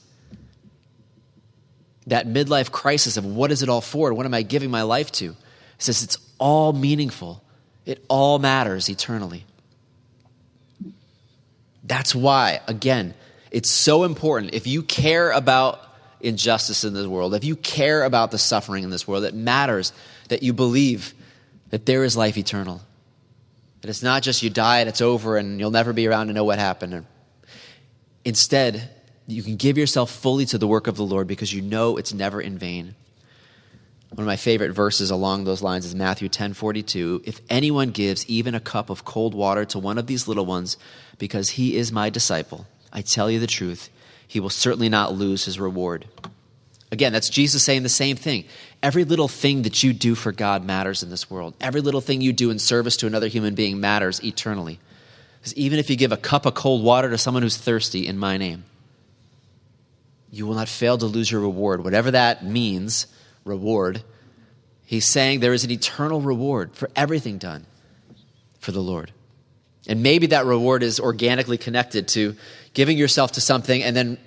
That 2.06 2.26
midlife 2.26 2.70
crisis 2.70 3.16
of 3.16 3.25
what 3.25 3.52
is 3.52 3.62
it 3.62 3.68
all 3.68 3.82
for? 3.82 4.12
What 4.14 4.26
am 4.26 4.35
I 4.35 4.42
giving 4.42 4.70
my 4.70 4.82
life 4.82 5.12
to? 5.12 5.26
He 5.26 5.37
says 5.78 6.02
it's 6.02 6.16
all 6.38 6.73
meaningful, 6.73 7.44
it 7.85 8.04
all 8.09 8.38
matters 8.38 8.88
eternally. 8.88 9.44
That's 11.90 12.14
why, 12.14 12.61
again, 12.68 13.14
it's 13.50 13.68
so 13.68 14.04
important. 14.04 14.54
If 14.54 14.68
you 14.68 14.85
care 14.85 15.32
about 15.32 15.80
injustice 16.20 16.85
in 16.85 16.94
this 16.94 17.09
world, 17.09 17.35
if 17.35 17.42
you 17.42 17.56
care 17.56 18.04
about 18.04 18.30
the 18.30 18.38
suffering 18.38 18.85
in 18.85 18.90
this 18.90 19.09
world, 19.09 19.25
it 19.25 19.35
matters 19.35 19.92
that 20.28 20.44
you 20.44 20.52
believe 20.52 21.14
that 21.70 21.87
there 21.87 22.04
is 22.04 22.16
life 22.16 22.38
eternal. 22.38 22.80
That 23.80 23.88
it's 23.88 24.04
not 24.04 24.23
just 24.23 24.40
you 24.40 24.50
die 24.50 24.78
and 24.78 24.88
it's 24.88 25.00
over 25.00 25.37
and 25.37 25.59
you'll 25.59 25.73
never 25.73 25.92
be 25.92 26.06
around 26.06 26.28
to 26.28 26.32
know 26.32 26.44
what 26.44 26.61
happened. 26.61 27.06
Instead, 28.25 28.88
you 29.26 29.42
can 29.42 29.56
give 29.56 29.76
yourself 29.76 30.12
fully 30.12 30.47
to 30.47 30.59
the 30.59 30.68
work 30.68 30.87
of 30.87 30.94
the 30.94 31.02
Lord 31.02 31.26
because 31.26 31.52
you 31.52 31.61
know 31.61 31.97
it's 31.97 32.14
never 32.14 32.40
in 32.40 32.56
vain. 32.56 32.94
One 34.10 34.24
of 34.24 34.26
my 34.26 34.36
favorite 34.36 34.72
verses 34.72 35.10
along 35.10 35.44
those 35.44 35.62
lines 35.62 35.86
is 35.86 35.94
Matthew 35.94 36.28
10:42. 36.28 37.22
If 37.24 37.40
anyone 37.48 37.90
gives 37.90 38.26
even 38.26 38.54
a 38.54 38.60
cup 38.60 38.90
of 38.90 39.04
cold 39.04 39.34
water 39.34 39.64
to 39.66 39.78
one 39.78 39.98
of 39.98 40.08
these 40.08 40.26
little 40.26 40.46
ones 40.46 40.76
because 41.18 41.50
he 41.50 41.76
is 41.76 41.92
my 41.92 42.10
disciple, 42.10 42.66
I 42.92 43.02
tell 43.02 43.30
you 43.30 43.38
the 43.38 43.46
truth, 43.46 43.88
he 44.26 44.40
will 44.40 44.50
certainly 44.50 44.88
not 44.88 45.14
lose 45.14 45.44
his 45.44 45.60
reward. 45.60 46.06
Again, 46.92 47.12
that's 47.12 47.28
Jesus 47.28 47.62
saying 47.62 47.84
the 47.84 47.88
same 47.88 48.16
thing. 48.16 48.44
Every 48.82 49.04
little 49.04 49.28
thing 49.28 49.62
that 49.62 49.84
you 49.84 49.92
do 49.92 50.16
for 50.16 50.32
God 50.32 50.64
matters 50.64 51.04
in 51.04 51.10
this 51.10 51.30
world. 51.30 51.54
Every 51.60 51.80
little 51.80 52.00
thing 52.00 52.20
you 52.20 52.32
do 52.32 52.50
in 52.50 52.58
service 52.58 52.96
to 52.98 53.06
another 53.06 53.28
human 53.28 53.54
being 53.54 53.78
matters 53.78 54.22
eternally. 54.24 54.80
Because 55.38 55.54
even 55.54 55.78
if 55.78 55.88
you 55.88 55.94
give 55.94 56.10
a 56.10 56.16
cup 56.16 56.46
of 56.46 56.54
cold 56.54 56.82
water 56.82 57.08
to 57.10 57.16
someone 57.16 57.44
who's 57.44 57.56
thirsty 57.56 58.08
in 58.08 58.18
my 58.18 58.36
name, 58.36 58.64
you 60.32 60.46
will 60.46 60.54
not 60.54 60.68
fail 60.68 60.98
to 60.98 61.06
lose 61.06 61.30
your 61.30 61.40
reward, 61.40 61.84
whatever 61.84 62.10
that 62.10 62.44
means, 62.44 63.06
reward. 63.44 64.02
He's 64.85 65.09
saying 65.09 65.40
there 65.40 65.52
is 65.52 65.64
an 65.64 65.70
eternal 65.70 66.20
reward 66.20 66.75
for 66.75 66.90
everything 66.97 67.38
done 67.38 67.66
for 68.59 68.73
the 68.73 68.80
Lord. 68.80 69.12
And 69.87 70.02
maybe 70.02 70.28
that 70.28 70.44
reward 70.47 70.82
is 70.82 71.00
organically 71.00 71.59
connected 71.59 72.09
to 72.09 72.37
giving 72.75 72.99
yourself 72.99 73.32
to 73.32 73.40
something 73.40 73.82
and 73.82 73.97
then 73.97 74.18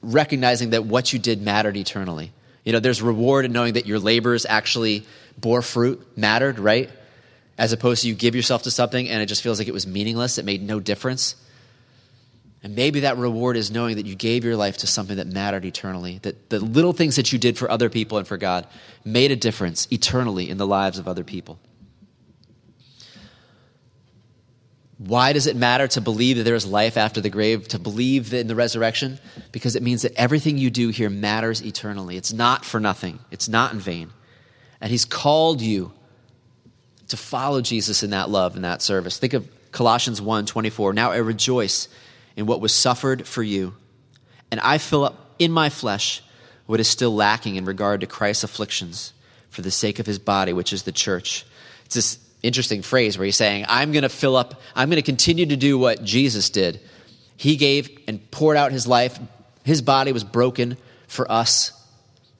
recognizing 0.00 0.70
that 0.70 0.84
what 0.84 1.12
you 1.12 1.18
did 1.18 1.42
mattered 1.42 1.76
eternally. 1.76 2.32
You 2.64 2.72
know, 2.72 2.80
there's 2.80 3.02
reward 3.02 3.44
in 3.44 3.52
knowing 3.52 3.74
that 3.74 3.86
your 3.86 3.98
labors 3.98 4.46
actually 4.46 5.04
bore 5.38 5.62
fruit, 5.62 6.16
mattered, 6.16 6.58
right? 6.58 6.90
As 7.58 7.72
opposed 7.72 8.02
to 8.02 8.08
you 8.08 8.14
give 8.14 8.34
yourself 8.34 8.62
to 8.62 8.70
something 8.70 9.08
and 9.08 9.22
it 9.22 9.26
just 9.26 9.42
feels 9.42 9.58
like 9.58 9.68
it 9.68 9.74
was 9.74 9.86
meaningless, 9.86 10.38
it 10.38 10.44
made 10.44 10.62
no 10.62 10.80
difference. 10.80 11.36
And 12.66 12.74
maybe 12.74 12.98
that 12.98 13.16
reward 13.16 13.56
is 13.56 13.70
knowing 13.70 13.94
that 13.94 14.06
you 14.06 14.16
gave 14.16 14.44
your 14.44 14.56
life 14.56 14.78
to 14.78 14.88
something 14.88 15.18
that 15.18 15.28
mattered 15.28 15.64
eternally, 15.64 16.18
that 16.22 16.50
the 16.50 16.58
little 16.58 16.92
things 16.92 17.14
that 17.14 17.32
you 17.32 17.38
did 17.38 17.56
for 17.56 17.70
other 17.70 17.88
people 17.88 18.18
and 18.18 18.26
for 18.26 18.36
God 18.36 18.66
made 19.04 19.30
a 19.30 19.36
difference 19.36 19.86
eternally 19.92 20.50
in 20.50 20.58
the 20.58 20.66
lives 20.66 20.98
of 20.98 21.06
other 21.06 21.22
people. 21.22 21.60
Why 24.98 25.32
does 25.32 25.46
it 25.46 25.54
matter 25.54 25.86
to 25.86 26.00
believe 26.00 26.38
that 26.38 26.42
there 26.42 26.56
is 26.56 26.66
life 26.66 26.96
after 26.96 27.20
the 27.20 27.30
grave, 27.30 27.68
to 27.68 27.78
believe 27.78 28.34
in 28.34 28.48
the 28.48 28.56
resurrection? 28.56 29.20
Because 29.52 29.76
it 29.76 29.82
means 29.84 30.02
that 30.02 30.14
everything 30.16 30.58
you 30.58 30.68
do 30.68 30.88
here 30.88 31.08
matters 31.08 31.64
eternally. 31.64 32.16
It's 32.16 32.32
not 32.32 32.64
for 32.64 32.80
nothing, 32.80 33.20
it's 33.30 33.48
not 33.48 33.74
in 33.74 33.78
vain. 33.78 34.10
And 34.80 34.90
He's 34.90 35.04
called 35.04 35.60
you 35.60 35.92
to 37.06 37.16
follow 37.16 37.60
Jesus 37.60 38.02
in 38.02 38.10
that 38.10 38.28
love 38.28 38.56
and 38.56 38.64
that 38.64 38.82
service. 38.82 39.20
Think 39.20 39.34
of 39.34 39.48
Colossians 39.70 40.20
1 40.20 40.46
24. 40.46 40.94
Now 40.94 41.12
I 41.12 41.18
rejoice 41.18 41.86
in 42.36 42.46
what 42.46 42.60
was 42.60 42.72
suffered 42.72 43.26
for 43.26 43.42
you, 43.42 43.74
and 44.50 44.60
I 44.60 44.78
fill 44.78 45.04
up 45.04 45.34
in 45.38 45.50
my 45.50 45.70
flesh 45.70 46.22
what 46.66 46.80
is 46.80 46.88
still 46.88 47.14
lacking 47.14 47.56
in 47.56 47.64
regard 47.64 48.00
to 48.00 48.06
Christ's 48.06 48.44
afflictions 48.44 49.12
for 49.50 49.62
the 49.62 49.70
sake 49.70 49.98
of 49.98 50.06
his 50.06 50.18
body, 50.18 50.52
which 50.52 50.72
is 50.72 50.82
the 50.82 50.92
church. 50.92 51.46
It's 51.86 51.94
this 51.94 52.18
interesting 52.42 52.82
phrase 52.82 53.16
where 53.16 53.24
he's 53.24 53.36
saying, 53.36 53.64
I'm 53.68 53.92
going 53.92 54.02
to 54.02 54.08
fill 54.08 54.36
up, 54.36 54.60
I'm 54.74 54.88
going 54.88 54.96
to 54.96 55.02
continue 55.02 55.46
to 55.46 55.56
do 55.56 55.78
what 55.78 56.04
Jesus 56.04 56.50
did. 56.50 56.80
He 57.36 57.56
gave 57.56 57.88
and 58.06 58.30
poured 58.30 58.56
out 58.56 58.72
his 58.72 58.86
life, 58.86 59.18
his 59.64 59.82
body 59.82 60.12
was 60.12 60.24
broken 60.24 60.76
for 61.08 61.30
us, 61.30 61.72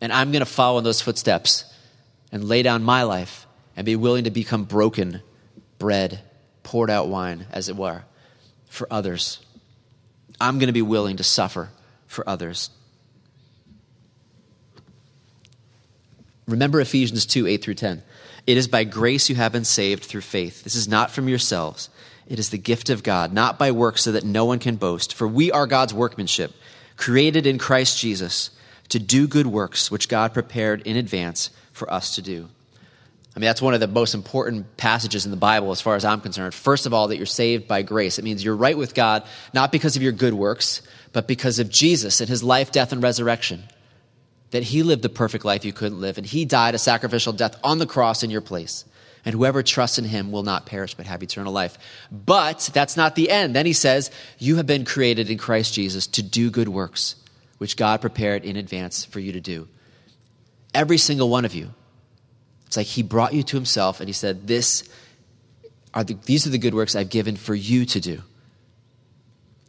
and 0.01 0.13
I'm 0.13 0.33
going 0.33 0.41
to 0.41 0.47
follow 0.47 0.79
in 0.79 0.85
those 0.85 1.01
footsteps 1.01 1.65
and 2.33 2.45
lay 2.45 2.63
down 2.63 2.83
my 2.83 3.05
life 3.05 3.47
and 3.77 3.85
be 3.85 3.97
willing 3.97 4.25
to 4.25 4.31
become 4.31 4.65
broken 4.65 5.23
bread, 5.79 6.21
poured 6.63 6.91
out 6.91 7.09
wine, 7.09 7.47
as 7.53 7.69
it 7.69 7.77
were, 7.77 8.03
for 8.69 8.87
others. 8.91 9.45
I'm 10.41 10.59
going 10.59 10.69
to 10.69 10.73
be 10.73 10.83
willing 10.83 11.17
to 11.17 11.25
suffer 11.25 11.71
for 12.07 12.29
others. 12.29 12.71
Remember 16.47 16.81
Ephesians 16.81 17.27
2 17.27 17.47
8 17.47 17.63
through 17.63 17.75
10. 17.75 18.03
It 18.47 18.57
is 18.57 18.69
by 18.69 18.85
grace 18.85 19.29
you 19.29 19.35
have 19.35 19.53
been 19.53 19.65
saved 19.65 20.05
through 20.05 20.21
faith. 20.21 20.63
This 20.63 20.77
is 20.77 20.87
not 20.87 21.11
from 21.11 21.29
yourselves, 21.29 21.91
it 22.29 22.39
is 22.39 22.51
the 22.51 22.59
gift 22.59 22.91
of 22.91 23.03
God, 23.03 23.33
not 23.33 23.59
by 23.59 23.71
works, 23.71 24.03
so 24.03 24.13
that 24.13 24.25
no 24.25 24.45
one 24.45 24.59
can 24.59 24.77
boast. 24.77 25.15
For 25.15 25.27
we 25.27 25.51
are 25.53 25.67
God's 25.67 25.95
workmanship, 25.95 26.53
created 26.97 27.47
in 27.47 27.59
Christ 27.59 27.99
Jesus 27.99 28.51
to 28.89 28.99
do 28.99 29.27
good 29.27 29.47
works, 29.47 29.91
which 29.91 30.09
God 30.09 30.33
prepared 30.33 30.83
in 30.83 30.97
advance 30.97 31.51
for 31.73 31.93
us 31.93 32.15
to 32.15 32.23
do. 32.23 32.49
I 33.37 33.39
mean, 33.39 33.49
that's 33.49 33.61
one 33.61 33.75
of 33.75 33.81
the 33.81 33.87
most 33.87 34.15
important 34.15 34.79
passages 34.79 35.27
in 35.27 35.31
the 35.31 35.37
Bible 35.37 35.71
as 35.71 35.83
far 35.83 35.95
as 35.95 36.07
I'm 36.07 36.23
concerned. 36.23 36.55
First 36.55 36.87
of 36.87 36.95
all, 36.95 37.09
that 37.09 37.19
you're 37.19 37.27
saved 37.27 37.69
by 37.69 37.83
grace. 37.83 38.19
It 38.19 38.25
means 38.25 38.43
you're 38.43 38.57
right 38.57 38.77
with 38.77 38.95
God, 38.95 39.25
not 39.53 39.71
because 39.71 39.95
of 39.95 40.03
your 40.03 40.13
good 40.13 40.33
works, 40.33 40.81
but 41.13 41.29
because 41.29 41.59
of 41.59 41.69
Jesus 41.69 42.21
and 42.21 42.31
his 42.31 42.43
life, 42.43 42.73
death, 42.73 42.93
and 42.93 43.03
resurrection 43.03 43.65
that 44.53 44.63
he 44.63 44.83
lived 44.83 45.03
the 45.03 45.09
perfect 45.09 45.45
life 45.45 45.65
you 45.65 45.73
couldn't 45.73 46.01
live, 46.01 46.17
and 46.17 46.27
he 46.27 46.45
died 46.45 46.75
a 46.75 46.79
sacrificial 46.79 47.33
death 47.33 47.59
on 47.63 47.79
the 47.79 47.87
cross 47.87 48.23
in 48.23 48.31
your 48.31 48.41
place. 48.41 48.85
And 49.25 49.35
whoever 49.35 49.63
trusts 49.63 49.99
in 49.99 50.05
him 50.05 50.31
will 50.31 50.45
not 50.45 50.67
perish 50.67 50.95
but 50.95 51.07
have 51.07 51.23
eternal 51.23 51.53
life. 51.53 51.77
But 52.13 52.71
that's 52.73 52.97
not 52.97 53.17
the 53.17 53.29
end. 53.29 53.57
Then 53.57 53.67
he 53.67 53.73
says, 53.73 54.11
You 54.39 54.57
have 54.57 54.67
been 54.67 54.85
created 54.85 55.29
in 55.31 55.37
Christ 55.37 55.75
Jesus 55.75 56.07
to 56.07 56.23
do 56.23 56.49
good 56.49 56.69
works, 56.69 57.17
which 57.59 57.77
God 57.77 58.01
prepared 58.01 58.45
in 58.45 58.57
advance 58.57 59.05
for 59.05 59.19
you 59.19 59.33
to 59.33 59.41
do. 59.41 59.69
Every 60.73 60.97
single 60.97 61.29
one 61.29 61.45
of 61.45 61.55
you. 61.55 61.75
It's 62.67 62.77
like 62.77 62.87
he 62.87 63.03
brought 63.03 63.33
you 63.33 63.43
to 63.43 63.57
himself 63.57 64.01
and 64.01 64.09
he 64.09 64.13
said, 64.13 64.47
this 64.47 64.89
are 65.95 66.05
the, 66.05 66.15
These 66.25 66.47
are 66.47 66.51
the 66.51 66.59
good 66.59 66.75
works 66.75 66.95
I've 66.95 67.09
given 67.09 67.37
for 67.37 67.55
you 67.55 67.87
to 67.87 68.01
do. 68.01 68.23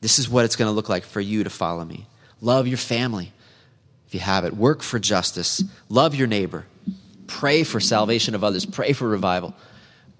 This 0.01 0.19
is 0.19 0.29
what 0.29 0.45
it's 0.45 0.55
going 0.55 0.69
to 0.69 0.75
look 0.75 0.89
like 0.89 1.03
for 1.03 1.21
you 1.21 1.43
to 1.43 1.49
follow 1.49 1.85
me. 1.85 2.07
Love 2.41 2.67
your 2.67 2.77
family 2.77 3.31
if 4.07 4.13
you 4.13 4.19
have 4.19 4.45
it. 4.45 4.55
Work 4.55 4.81
for 4.81 4.99
justice. 4.99 5.63
Love 5.89 6.15
your 6.15 6.27
neighbor. 6.27 6.65
Pray 7.27 7.63
for 7.63 7.79
salvation 7.79 8.35
of 8.35 8.43
others. 8.43 8.65
Pray 8.65 8.93
for 8.93 9.07
revival. 9.07 9.55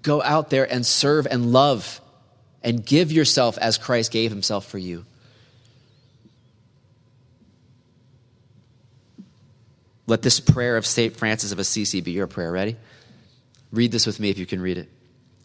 Go 0.02 0.22
out 0.22 0.50
there 0.50 0.70
and 0.70 0.84
serve 0.84 1.26
and 1.26 1.52
love 1.52 2.00
and 2.62 2.84
give 2.84 3.12
yourself 3.12 3.56
as 3.58 3.78
Christ 3.78 4.10
gave 4.10 4.30
himself 4.30 4.66
for 4.66 4.78
you. 4.78 5.04
Let 10.08 10.22
this 10.22 10.40
prayer 10.40 10.78
of 10.78 10.86
St. 10.86 11.14
Francis 11.14 11.52
of 11.52 11.58
Assisi 11.58 12.00
be 12.00 12.12
your 12.12 12.26
prayer. 12.26 12.50
Ready? 12.50 12.76
Read 13.70 13.92
this 13.92 14.06
with 14.06 14.18
me 14.18 14.30
if 14.30 14.38
you 14.38 14.46
can 14.46 14.62
read 14.62 14.78
it. 14.78 14.88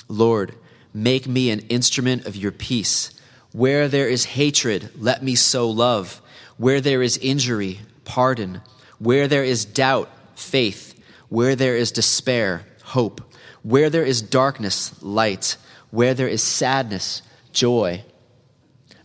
Lord, 0.08 0.56
make 0.94 1.28
me 1.28 1.50
an 1.50 1.60
instrument 1.68 2.26
of 2.26 2.38
your 2.38 2.54
peace. 2.54 3.12
Where 3.52 3.90
there 3.90 4.08
is 4.08 4.24
hatred, 4.24 4.90
let 4.98 5.22
me 5.22 5.36
sow 5.36 5.70
love. 5.70 6.22
Where 6.56 6.80
there 6.80 7.02
is 7.02 7.18
injury, 7.18 7.82
pardon. 8.06 8.62
Where 9.00 9.28
there 9.28 9.44
is 9.44 9.66
doubt, 9.66 10.10
faith. 10.36 10.98
Where 11.28 11.58
there 11.58 11.76
is 11.76 11.92
despair, 11.92 12.64
hope. 12.84 13.22
Where 13.64 13.90
there 13.90 14.06
is 14.06 14.22
darkness, 14.22 14.94
light. 15.04 15.58
Where 15.92 16.14
there 16.14 16.30
is 16.30 16.42
sadness, 16.42 17.22
joy. 17.52 18.06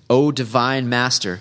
O 0.09 0.31
divine 0.31 0.89
Master, 0.89 1.41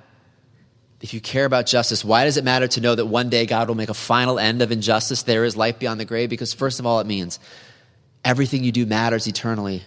If 1.01 1.13
you 1.13 1.21
care 1.21 1.45
about 1.45 1.65
justice, 1.65 2.05
why 2.05 2.25
does 2.25 2.37
it 2.37 2.43
matter 2.43 2.67
to 2.67 2.81
know 2.81 2.93
that 2.93 3.07
one 3.07 3.29
day 3.29 3.47
God 3.47 3.67
will 3.67 3.75
make 3.75 3.89
a 3.89 3.93
final 3.93 4.37
end 4.37 4.61
of 4.61 4.71
injustice? 4.71 5.23
There 5.23 5.45
is 5.45 5.57
life 5.57 5.79
beyond 5.79 5.99
the 5.99 6.05
grave? 6.05 6.29
Because, 6.29 6.53
first 6.53 6.79
of 6.79 6.85
all, 6.85 6.99
it 6.99 7.07
means 7.07 7.39
everything 8.23 8.63
you 8.63 8.71
do 8.71 8.85
matters 8.85 9.27
eternally. 9.27 9.83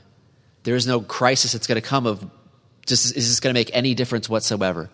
There 0.64 0.74
is 0.74 0.86
no 0.86 1.00
crisis 1.00 1.52
that's 1.52 1.68
going 1.68 1.80
to 1.80 1.86
come 1.86 2.06
of 2.06 2.28
just 2.86 3.16
is 3.16 3.28
this 3.28 3.40
going 3.40 3.54
to 3.54 3.58
make 3.58 3.70
any 3.72 3.94
difference 3.94 4.28
whatsoever? 4.28 4.90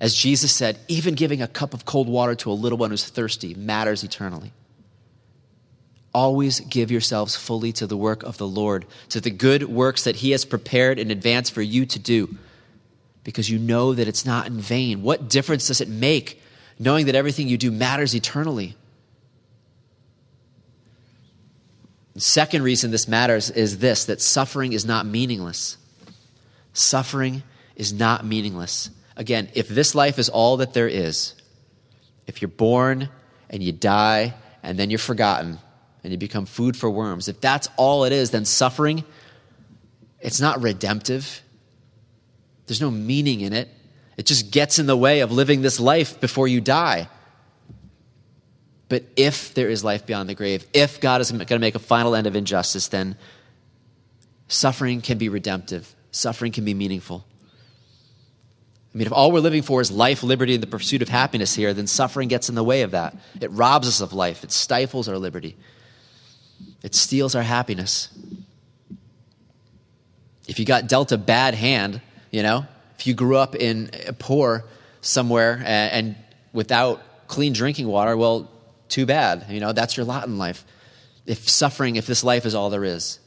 As 0.00 0.14
Jesus 0.14 0.54
said, 0.54 0.78
even 0.88 1.14
giving 1.14 1.42
a 1.42 1.48
cup 1.48 1.74
of 1.74 1.84
cold 1.84 2.08
water 2.08 2.34
to 2.36 2.50
a 2.50 2.52
little 2.52 2.78
one 2.78 2.90
who's 2.90 3.08
thirsty 3.08 3.54
matters 3.54 4.02
eternally. 4.02 4.52
Always 6.12 6.60
give 6.60 6.90
yourselves 6.90 7.36
fully 7.36 7.72
to 7.74 7.86
the 7.86 7.96
work 7.96 8.22
of 8.22 8.36
the 8.36 8.46
Lord, 8.46 8.84
to 9.10 9.20
the 9.20 9.30
good 9.30 9.68
works 9.68 10.04
that 10.04 10.16
He 10.16 10.32
has 10.32 10.44
prepared 10.44 10.98
in 10.98 11.10
advance 11.10 11.48
for 11.48 11.62
you 11.62 11.86
to 11.86 11.98
do, 11.98 12.36
because 13.24 13.48
you 13.50 13.58
know 13.58 13.94
that 13.94 14.08
it's 14.08 14.24
not 14.24 14.46
in 14.46 14.60
vain. 14.60 15.02
What 15.02 15.28
difference 15.28 15.66
does 15.66 15.80
it 15.80 15.88
make 15.88 16.42
knowing 16.78 17.06
that 17.06 17.14
everything 17.14 17.48
you 17.48 17.56
do 17.56 17.70
matters 17.70 18.14
eternally? 18.14 18.76
The 22.14 22.20
second 22.20 22.62
reason 22.62 22.90
this 22.90 23.08
matters 23.08 23.50
is 23.50 23.78
this 23.78 24.04
that 24.06 24.20
suffering 24.20 24.72
is 24.72 24.84
not 24.84 25.06
meaningless. 25.06 25.78
Suffering 26.72 27.42
is 27.76 27.92
not 27.92 28.24
meaningless. 28.24 28.90
Again, 29.16 29.48
if 29.54 29.68
this 29.68 29.94
life 29.94 30.18
is 30.18 30.28
all 30.28 30.58
that 30.58 30.74
there 30.74 30.88
is, 30.88 31.34
if 32.26 32.42
you're 32.42 32.48
born 32.48 33.08
and 33.48 33.62
you 33.62 33.72
die 33.72 34.34
and 34.62 34.78
then 34.78 34.90
you're 34.90 34.98
forgotten, 34.98 35.58
and 36.04 36.12
you 36.12 36.18
become 36.18 36.46
food 36.46 36.76
for 36.76 36.90
worms. 36.90 37.28
If 37.28 37.40
that's 37.40 37.68
all 37.76 38.04
it 38.04 38.12
is, 38.12 38.30
then 38.30 38.44
suffering 38.44 39.04
it's 40.20 40.40
not 40.40 40.62
redemptive. 40.62 41.42
There's 42.72 42.80
no 42.80 42.90
meaning 42.90 43.42
in 43.42 43.52
it. 43.52 43.68
It 44.16 44.24
just 44.24 44.50
gets 44.50 44.78
in 44.78 44.86
the 44.86 44.96
way 44.96 45.20
of 45.20 45.30
living 45.30 45.60
this 45.60 45.78
life 45.78 46.18
before 46.22 46.48
you 46.48 46.62
die. 46.62 47.06
But 48.88 49.04
if 49.14 49.52
there 49.52 49.68
is 49.68 49.84
life 49.84 50.06
beyond 50.06 50.26
the 50.30 50.34
grave, 50.34 50.66
if 50.72 50.98
God 50.98 51.20
is 51.20 51.30
going 51.30 51.46
to 51.46 51.58
make 51.58 51.74
a 51.74 51.78
final 51.78 52.14
end 52.14 52.26
of 52.26 52.34
injustice, 52.34 52.88
then 52.88 53.18
suffering 54.48 55.02
can 55.02 55.18
be 55.18 55.28
redemptive, 55.28 55.94
suffering 56.12 56.50
can 56.50 56.64
be 56.64 56.72
meaningful. 56.72 57.26
I 58.94 58.96
mean, 58.96 59.06
if 59.06 59.12
all 59.12 59.30
we're 59.30 59.40
living 59.40 59.60
for 59.60 59.82
is 59.82 59.90
life, 59.90 60.22
liberty, 60.22 60.54
and 60.54 60.62
the 60.62 60.66
pursuit 60.66 61.02
of 61.02 61.10
happiness 61.10 61.54
here, 61.54 61.74
then 61.74 61.86
suffering 61.86 62.28
gets 62.28 62.48
in 62.48 62.54
the 62.54 62.64
way 62.64 62.80
of 62.80 62.92
that. 62.92 63.14
It 63.38 63.50
robs 63.50 63.86
us 63.86 64.00
of 64.00 64.14
life, 64.14 64.44
it 64.44 64.50
stifles 64.50 65.10
our 65.10 65.18
liberty, 65.18 65.58
it 66.82 66.94
steals 66.94 67.34
our 67.34 67.42
happiness. 67.42 68.08
If 70.48 70.58
you 70.58 70.64
got 70.64 70.86
dealt 70.86 71.12
a 71.12 71.18
bad 71.18 71.52
hand, 71.52 72.00
you 72.32 72.42
know, 72.42 72.66
if 72.98 73.06
you 73.06 73.14
grew 73.14 73.36
up 73.36 73.54
in 73.54 73.90
a 74.06 74.12
poor 74.12 74.64
somewhere 75.02 75.62
and, 75.64 75.92
and 75.92 76.16
without 76.52 77.28
clean 77.28 77.52
drinking 77.52 77.86
water, 77.86 78.16
well, 78.16 78.50
too 78.88 79.06
bad. 79.06 79.46
You 79.48 79.60
know, 79.60 79.72
that's 79.72 79.96
your 79.96 80.04
lot 80.04 80.26
in 80.26 80.38
life. 80.38 80.64
If 81.26 81.48
suffering, 81.48 81.96
if 81.96 82.06
this 82.06 82.24
life 82.24 82.46
is 82.46 82.54
all 82.54 82.70
there 82.70 82.84
is. 82.84 83.20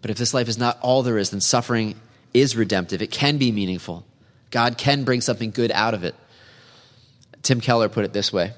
But 0.00 0.10
if 0.10 0.16
this 0.16 0.34
life 0.34 0.48
is 0.48 0.58
not 0.58 0.78
all 0.80 1.02
there 1.02 1.18
is, 1.18 1.30
then 1.30 1.40
suffering 1.40 1.94
is 2.34 2.56
redemptive. 2.56 3.02
It 3.02 3.10
can 3.10 3.38
be 3.38 3.52
meaningful. 3.52 4.04
God 4.50 4.78
can 4.78 5.04
bring 5.04 5.20
something 5.20 5.50
good 5.50 5.70
out 5.70 5.94
of 5.94 6.02
it. 6.02 6.14
Tim 7.42 7.60
Keller 7.60 7.88
put 7.88 8.04
it 8.04 8.12
this 8.12 8.32
way. 8.32 8.52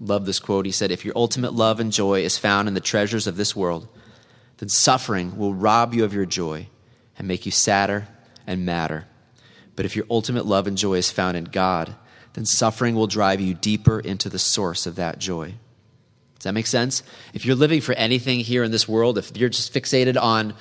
Love 0.00 0.26
this 0.26 0.40
quote. 0.40 0.66
He 0.66 0.72
said, 0.72 0.90
If 0.90 1.04
your 1.04 1.14
ultimate 1.16 1.54
love 1.54 1.80
and 1.80 1.92
joy 1.92 2.22
is 2.22 2.38
found 2.38 2.68
in 2.68 2.74
the 2.74 2.80
treasures 2.80 3.26
of 3.26 3.36
this 3.36 3.54
world, 3.54 3.88
then 4.58 4.68
suffering 4.68 5.36
will 5.36 5.54
rob 5.54 5.94
you 5.94 6.04
of 6.04 6.14
your 6.14 6.26
joy 6.26 6.66
and 7.20 7.28
make 7.28 7.44
you 7.44 7.52
sadder 7.52 8.08
and 8.46 8.64
madder. 8.64 9.04
But 9.76 9.84
if 9.84 9.94
your 9.94 10.06
ultimate 10.08 10.46
love 10.46 10.66
and 10.66 10.78
joy 10.78 10.94
is 10.94 11.10
found 11.10 11.36
in 11.36 11.44
God, 11.44 11.94
then 12.32 12.46
suffering 12.46 12.94
will 12.94 13.06
drive 13.06 13.42
you 13.42 13.52
deeper 13.52 14.00
into 14.00 14.30
the 14.30 14.38
source 14.38 14.86
of 14.86 14.96
that 14.96 15.18
joy. 15.18 15.52
Does 16.38 16.44
that 16.44 16.54
make 16.54 16.66
sense? 16.66 17.02
If 17.34 17.44
you're 17.44 17.56
living 17.56 17.82
for 17.82 17.92
anything 17.92 18.40
here 18.40 18.64
in 18.64 18.70
this 18.70 18.88
world, 18.88 19.18
if 19.18 19.36
you're 19.36 19.50
just 19.50 19.74
fixated 19.74 20.18
on 20.18 20.54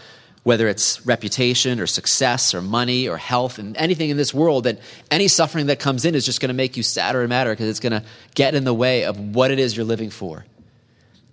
whether 0.44 0.68
it's 0.68 1.06
reputation 1.06 1.80
or 1.80 1.88
success 1.88 2.54
or 2.54 2.62
money 2.62 3.08
or 3.08 3.16
health 3.16 3.58
and 3.58 3.78
anything 3.78 4.10
in 4.10 4.18
this 4.18 4.34
world, 4.34 4.66
then 4.66 4.80
any 5.10 5.30
suffering 5.30 5.68
that 5.68 5.80
comes 5.80 6.04
in 6.04 6.14
is 6.14 6.26
just 6.26 6.42
going 6.42 6.50
to 6.50 6.54
make 6.54 6.76
you 6.76 6.84
sadder 6.84 7.22
and 7.22 7.30
madder 7.30 7.52
because 7.52 7.70
it's 7.70 7.80
going 7.80 7.94
to 7.94 8.04
get 8.36 8.54
in 8.54 8.66
the 8.66 8.74
way 8.74 9.06
of 9.06 9.18
what 9.18 9.50
it 9.50 9.60
is 9.60 9.78
you're 9.78 9.86
living 9.86 10.10
for. 10.10 10.44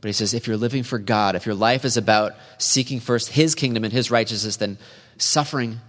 But 0.00 0.08
he 0.08 0.12
says, 0.12 0.34
if 0.34 0.46
you're 0.46 0.56
living 0.56 0.84
for 0.84 1.00
God, 1.00 1.34
if 1.34 1.46
your 1.46 1.56
life 1.56 1.84
is 1.84 1.96
about 1.96 2.34
seeking 2.58 3.00
first 3.00 3.30
His 3.30 3.56
kingdom 3.56 3.82
and 3.82 3.92
His 3.92 4.08
righteousness, 4.08 4.54
then 4.54 4.78
suffering 5.18 5.80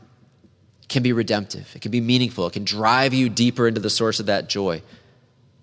can 0.88 1.04
be 1.04 1.14
redemptive. 1.14 1.72
It 1.76 1.82
can 1.82 1.92
be 1.92 2.02
meaningful. 2.02 2.48
It 2.48 2.54
can 2.54 2.64
drive 2.64 3.14
you 3.14 3.30
deeper 3.30 3.68
into 3.68 3.82
the 3.82 3.90
source 3.90 4.20
of 4.20 4.28
that 4.28 4.50
joy, 4.50 4.82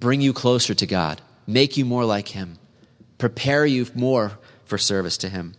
bring 0.00 0.21
you 0.21 0.33
closer 0.33 0.75
to 0.75 0.87
God, 0.87 1.21
make 1.47 1.76
you 1.76 1.85
more 1.85 2.04
like 2.04 2.28
Him, 2.28 2.59
prepare 3.18 3.64
you 3.64 3.87
more 3.94 4.33
for 4.64 4.78
service 4.78 5.16
to 5.18 5.28
Him. 5.28 5.54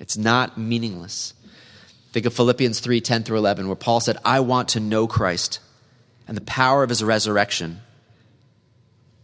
It's 0.00 0.16
not 0.16 0.58
meaningless. 0.58 1.32
Think 2.12 2.26
of 2.26 2.34
Philippians 2.34 2.80
3 2.80 3.00
10 3.00 3.22
through 3.22 3.38
11, 3.38 3.66
where 3.66 3.76
Paul 3.76 4.00
said, 4.00 4.16
I 4.24 4.40
want 4.40 4.70
to 4.70 4.80
know 4.80 5.06
Christ 5.06 5.60
and 6.26 6.36
the 6.36 6.42
power 6.42 6.82
of 6.82 6.88
His 6.88 7.04
resurrection. 7.04 7.80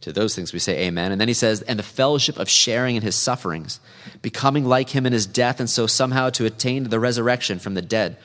To 0.03 0.13
those 0.13 0.35
things 0.35 0.53
we 0.53 0.59
say 0.59 0.87
amen. 0.87 1.13
And 1.13 1.21
then 1.21 1.29
he 1.29 1.35
says, 1.35 1.63
and 1.63 1.79
the 1.79 1.85
fellowship 1.85 2.37
of 2.37 2.49
sharing 2.49 2.97
in 2.97 3.03
his 3.03 3.15
sufferings, 3.15 3.79
becoming 4.21 4.65
like 4.65 4.91
him 4.91 5.07
in 5.07 5.13
his 5.13 5.27
death, 5.27 5.61
and 5.61 5.71
so 5.71 5.87
somehow 5.87 6.29
to 6.31 6.45
attain 6.45 6.83
to 6.83 6.91
the 6.91 6.99
resurrection 6.99 7.61
from 7.61 7.75
the 7.75 7.83
dead. 7.83 8.17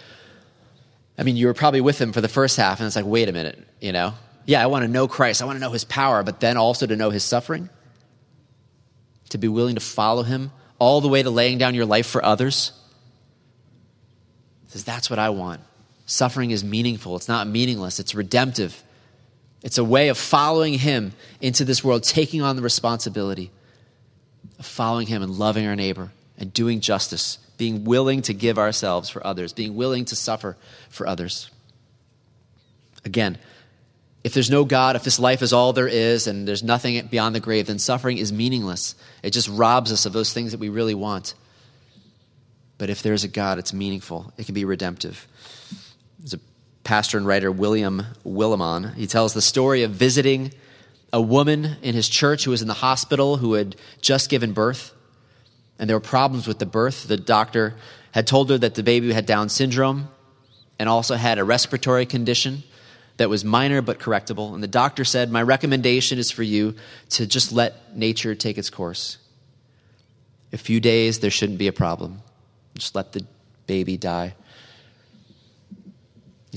I 1.19 1.23
mean, 1.23 1.35
you 1.35 1.45
were 1.45 1.53
probably 1.53 1.81
with 1.81 2.01
him 2.01 2.13
for 2.13 2.21
the 2.21 2.27
first 2.27 2.57
half, 2.57 2.79
and 2.79 2.87
it's 2.87 2.95
like, 2.95 3.05
wait 3.05 3.29
a 3.29 3.31
minute, 3.31 3.59
you 3.79 3.91
know? 3.91 4.15
Yeah, 4.45 4.63
I 4.63 4.67
want 4.67 4.85
to 4.85 4.87
know 4.87 5.07
Christ. 5.07 5.41
I 5.41 5.45
want 5.45 5.57
to 5.57 5.59
know 5.59 5.71
his 5.71 5.83
power, 5.83 6.23
but 6.23 6.39
then 6.39 6.57
also 6.57 6.87
to 6.87 6.95
know 6.95 7.11
his 7.11 7.23
suffering? 7.23 7.69
To 9.29 9.37
be 9.37 9.47
willing 9.47 9.75
to 9.75 9.81
follow 9.81 10.23
him 10.23 10.51
all 10.79 10.99
the 11.01 11.07
way 11.07 11.21
to 11.21 11.29
laying 11.29 11.59
down 11.59 11.75
your 11.75 11.85
life 11.85 12.07
for 12.07 12.25
others? 12.25 12.71
He 14.65 14.71
says, 14.71 14.83
that's 14.83 15.11
what 15.11 15.19
I 15.19 15.29
want. 15.29 15.61
Suffering 16.07 16.49
is 16.49 16.63
meaningful, 16.63 17.15
it's 17.15 17.27
not 17.27 17.47
meaningless, 17.47 17.99
it's 17.99 18.15
redemptive. 18.15 18.81
It's 19.63 19.77
a 19.77 19.83
way 19.83 20.09
of 20.09 20.17
following 20.17 20.75
him 20.75 21.13
into 21.41 21.65
this 21.65 21.83
world, 21.83 22.03
taking 22.03 22.41
on 22.41 22.55
the 22.55 22.61
responsibility 22.61 23.51
of 24.59 24.65
following 24.65 25.07
him 25.07 25.21
and 25.21 25.31
loving 25.31 25.65
our 25.67 25.75
neighbor 25.75 26.11
and 26.37 26.53
doing 26.53 26.79
justice 26.79 27.39
being 27.57 27.83
willing 27.83 28.21
to 28.23 28.33
give 28.33 28.57
ourselves 28.57 29.09
for 29.09 29.25
others, 29.25 29.53
being 29.53 29.75
willing 29.75 30.05
to 30.05 30.15
suffer 30.15 30.55
for 30.89 31.07
others. 31.07 31.49
Again, 33.03 33.37
if 34.23 34.33
there's 34.33 34.51
no 34.51 34.65
God, 34.65 34.95
if 34.95 35.03
this 35.03 35.19
life 35.19 35.41
is 35.41 35.53
all 35.53 35.73
there 35.73 35.87
is 35.87 36.27
and 36.27 36.47
there's 36.47 36.63
nothing 36.63 37.07
beyond 37.07 37.35
the 37.35 37.39
grave, 37.39 37.67
then 37.67 37.79
suffering 37.79 38.17
is 38.17 38.31
meaningless. 38.31 38.95
It 39.23 39.31
just 39.31 39.49
robs 39.49 39.91
us 39.91 40.05
of 40.05 40.13
those 40.13 40.33
things 40.33 40.51
that 40.51 40.59
we 40.59 40.69
really 40.69 40.95
want. 40.95 41.33
But 42.77 42.89
if 42.89 43.01
there's 43.01 43.23
a 43.23 43.27
God, 43.27 43.57
it's 43.57 43.73
meaningful, 43.73 44.31
it 44.37 44.45
can 44.45 44.53
be 44.53 44.65
redemptive. 44.65 45.27
Pastor 46.87 47.17
and 47.17 47.27
writer, 47.27 47.51
William 47.51 48.05
Willimon. 48.25 48.95
He 48.95 49.07
tells 49.07 49.33
the 49.33 49.41
story 49.41 49.83
of 49.83 49.91
visiting 49.91 50.53
a 51.11 51.21
woman 51.21 51.75
in 51.81 51.93
his 51.93 52.07
church 52.07 52.45
who 52.45 52.51
was 52.51 52.61
in 52.61 52.69
the 52.69 52.75
hospital 52.75 53.35
who 53.35 53.55
had 53.55 53.75
just 53.99 54.29
given 54.29 54.53
birth 54.53 54.93
and 55.79 55.89
there 55.89 55.97
were 55.97 56.01
problems 56.01 56.47
with 56.47 56.59
the 56.59 56.65
birth. 56.65 57.07
The 57.07 57.17
doctor 57.17 57.75
had 58.11 58.25
told 58.25 58.49
her 58.49 58.57
that 58.57 58.75
the 58.75 58.83
baby 58.83 59.11
had 59.11 59.25
Down 59.25 59.49
syndrome 59.49 60.07
and 60.79 60.89
also 60.89 61.15
had 61.15 61.39
a 61.39 61.43
respiratory 61.43 62.05
condition 62.05 62.63
that 63.17 63.29
was 63.29 63.43
minor 63.43 63.81
but 63.81 63.99
correctable. 63.99 64.53
And 64.53 64.63
the 64.63 64.67
doctor 64.67 65.03
said, 65.03 65.29
My 65.29 65.41
recommendation 65.41 66.17
is 66.19 66.31
for 66.31 66.43
you 66.43 66.75
to 67.09 67.27
just 67.27 67.51
let 67.51 67.97
nature 67.97 68.33
take 68.33 68.57
its 68.57 68.69
course. 68.69 69.17
A 70.53 70.57
few 70.57 70.79
days, 70.79 71.19
there 71.19 71.31
shouldn't 71.31 71.57
be 71.57 71.67
a 71.67 71.73
problem. 71.73 72.21
Just 72.75 72.95
let 72.95 73.11
the 73.11 73.25
baby 73.65 73.97
die. 73.97 74.35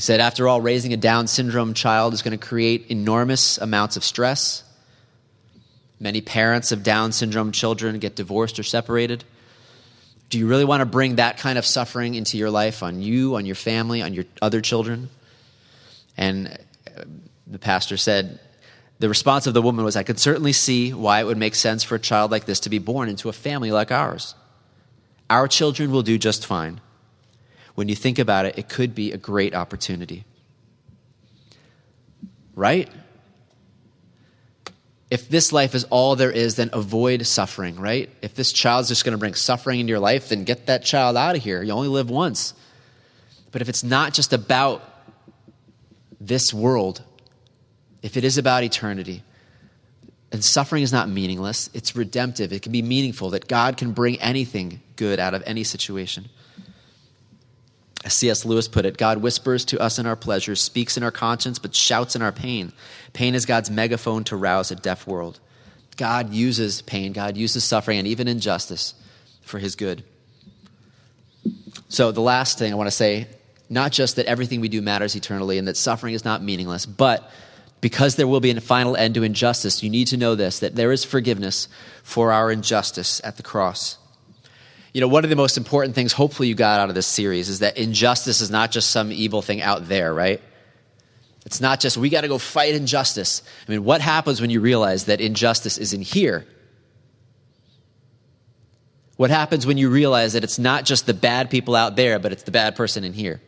He 0.00 0.02
said, 0.02 0.20
After 0.20 0.48
all, 0.48 0.62
raising 0.62 0.94
a 0.94 0.96
Down 0.96 1.26
syndrome 1.26 1.74
child 1.74 2.14
is 2.14 2.22
going 2.22 2.38
to 2.38 2.46
create 2.46 2.86
enormous 2.88 3.58
amounts 3.58 3.98
of 3.98 4.04
stress 4.04 4.64
Many 6.02 6.22
parents 6.22 6.72
of 6.72 6.82
Down 6.82 7.12
syndrome 7.12 7.52
children 7.52 7.98
get 7.98 8.16
divorced 8.16 8.58
or 8.58 8.62
separated. 8.62 9.22
Do 10.30 10.38
you 10.38 10.46
really 10.46 10.64
want 10.64 10.80
to 10.80 10.86
bring 10.86 11.16
that 11.16 11.36
kind 11.36 11.58
of 11.58 11.66
suffering 11.66 12.14
into 12.14 12.38
your 12.38 12.50
life 12.50 12.82
on 12.82 13.02
you, 13.02 13.36
on 13.36 13.44
your 13.44 13.54
family, 13.54 14.00
on 14.00 14.14
your 14.14 14.24
other 14.40 14.62
children? 14.62 15.10
And 16.16 16.58
uh, 16.96 17.04
the 17.46 17.58
pastor 17.58 17.98
said, 17.98 18.40
the 18.98 19.10
response 19.10 19.46
of 19.46 19.52
the 19.52 19.60
woman 19.60 19.84
was, 19.84 19.96
I 19.96 20.02
could 20.02 20.18
certainly 20.18 20.54
see 20.54 20.94
why 20.94 21.20
it 21.20 21.24
would 21.24 21.36
make 21.36 21.54
sense 21.54 21.84
for 21.84 21.96
a 21.96 22.00
child 22.00 22.30
like 22.30 22.46
this 22.46 22.60
to 22.60 22.70
be 22.70 22.78
born 22.78 23.10
into 23.10 23.28
a 23.28 23.32
family 23.32 23.70
like 23.70 23.90
ours. 23.90 24.34
Our 25.28 25.48
children 25.48 25.90
will 25.90 26.02
do 26.02 26.16
just 26.16 26.46
fine. 26.46 26.80
When 27.74 27.88
you 27.88 27.94
think 27.94 28.18
about 28.18 28.46
it, 28.46 28.58
it 28.58 28.68
could 28.68 28.94
be 28.94 29.12
a 29.12 29.18
great 29.18 29.54
opportunity. 29.54 30.24
Right? 32.54 32.90
if 35.10 35.28
this 35.28 35.52
life 35.52 35.74
is 35.74 35.84
all 35.84 36.14
there 36.14 36.30
is, 36.30 36.54
then 36.54 36.70
avoid 36.72 37.26
suffering, 37.26 37.78
right? 37.80 38.08
If 38.22 38.34
this 38.36 38.52
child's 38.52 38.88
just 38.88 39.04
going 39.04 39.12
to 39.12 39.18
bring 39.18 39.34
suffering 39.34 39.80
into 39.80 39.90
your 39.90 39.98
life, 39.98 40.28
then 40.28 40.44
get 40.44 40.66
that 40.66 40.84
child 40.84 41.16
out 41.16 41.34
of 41.34 41.42
here. 41.42 41.62
You 41.62 41.72
only 41.72 41.88
live 41.88 42.08
once. 42.08 42.54
But 43.50 43.60
if 43.60 43.68
it's 43.68 43.82
not 43.82 44.14
just 44.14 44.32
about 44.32 44.84
this 46.20 46.54
world, 46.54 47.02
if 48.02 48.16
it 48.16 48.22
is 48.22 48.38
about 48.38 48.62
eternity, 48.62 49.24
and 50.30 50.44
suffering 50.44 50.84
is 50.84 50.92
not 50.92 51.08
meaningless, 51.08 51.68
it's 51.74 51.96
redemptive. 51.96 52.52
It 52.52 52.62
can 52.62 52.70
be 52.70 52.82
meaningful, 52.82 53.30
that 53.30 53.48
God 53.48 53.76
can 53.76 53.90
bring 53.90 54.20
anything 54.20 54.80
good 54.94 55.18
out 55.18 55.34
of 55.34 55.42
any 55.44 55.64
situation. 55.64 56.28
As 58.04 58.14
C.S. 58.14 58.44
Lewis 58.44 58.66
put 58.66 58.86
it, 58.86 58.96
God 58.96 59.18
whispers 59.18 59.64
to 59.66 59.78
us 59.78 59.98
in 59.98 60.06
our 60.06 60.16
pleasures, 60.16 60.60
speaks 60.60 60.96
in 60.96 61.02
our 61.02 61.10
conscience, 61.10 61.58
but 61.58 61.74
shouts 61.74 62.16
in 62.16 62.22
our 62.22 62.32
pain. 62.32 62.72
Pain 63.12 63.34
is 63.34 63.44
God's 63.44 63.70
megaphone 63.70 64.24
to 64.24 64.36
rouse 64.36 64.70
a 64.70 64.76
deaf 64.76 65.06
world. 65.06 65.38
God 65.96 66.32
uses 66.32 66.80
pain, 66.80 67.12
God 67.12 67.36
uses 67.36 67.62
suffering, 67.62 67.98
and 67.98 68.08
even 68.08 68.26
injustice 68.26 68.94
for 69.42 69.58
his 69.58 69.76
good. 69.76 70.02
So, 71.88 72.10
the 72.10 72.22
last 72.22 72.58
thing 72.58 72.72
I 72.72 72.76
want 72.76 72.86
to 72.86 72.92
say 72.92 73.26
not 73.70 73.92
just 73.92 74.16
that 74.16 74.26
everything 74.26 74.60
we 74.60 74.68
do 74.68 74.82
matters 74.82 75.14
eternally 75.14 75.56
and 75.56 75.68
that 75.68 75.76
suffering 75.76 76.12
is 76.12 76.24
not 76.24 76.42
meaningless, 76.42 76.84
but 76.84 77.30
because 77.80 78.16
there 78.16 78.26
will 78.26 78.40
be 78.40 78.50
a 78.50 78.60
final 78.60 78.96
end 78.96 79.14
to 79.14 79.22
injustice, 79.22 79.82
you 79.82 79.88
need 79.88 80.08
to 80.08 80.16
know 80.16 80.34
this 80.34 80.58
that 80.58 80.74
there 80.74 80.92
is 80.92 81.04
forgiveness 81.04 81.68
for 82.02 82.32
our 82.32 82.50
injustice 82.50 83.20
at 83.24 83.36
the 83.36 83.42
cross 83.42 83.96
you 84.92 85.00
know, 85.00 85.08
one 85.08 85.24
of 85.24 85.30
the 85.30 85.36
most 85.36 85.56
important 85.56 85.94
things, 85.94 86.12
hopefully, 86.12 86.48
you 86.48 86.54
got 86.54 86.80
out 86.80 86.88
of 86.88 86.94
this 86.94 87.06
series 87.06 87.48
is 87.48 87.60
that 87.60 87.76
injustice 87.76 88.40
is 88.40 88.50
not 88.50 88.70
just 88.70 88.90
some 88.90 89.12
evil 89.12 89.42
thing 89.42 89.62
out 89.62 89.88
there, 89.88 90.12
right? 90.12 90.40
It's 91.46 91.60
not 91.60 91.80
just, 91.80 91.96
we 91.96 92.08
got 92.08 92.22
to 92.22 92.28
go 92.28 92.38
fight 92.38 92.74
injustice. 92.74 93.42
I 93.66 93.70
mean, 93.70 93.84
what 93.84 94.00
happens 94.00 94.40
when 94.40 94.50
you 94.50 94.60
realize 94.60 95.06
that 95.06 95.20
injustice 95.20 95.78
is 95.78 95.92
in 95.92 96.02
here? 96.02 96.46
What 99.16 99.30
happens 99.30 99.66
when 99.66 99.78
you 99.78 99.90
realize 99.90 100.32
that 100.32 100.44
it's 100.44 100.58
not 100.58 100.84
just 100.84 101.06
the 101.06 101.14
bad 101.14 101.50
people 101.50 101.76
out 101.76 101.94
there, 101.94 102.18
but 102.18 102.32
it's 102.32 102.42
the 102.42 102.50
bad 102.50 102.74
person 102.74 103.04
in 103.04 103.12
here? 103.12 103.40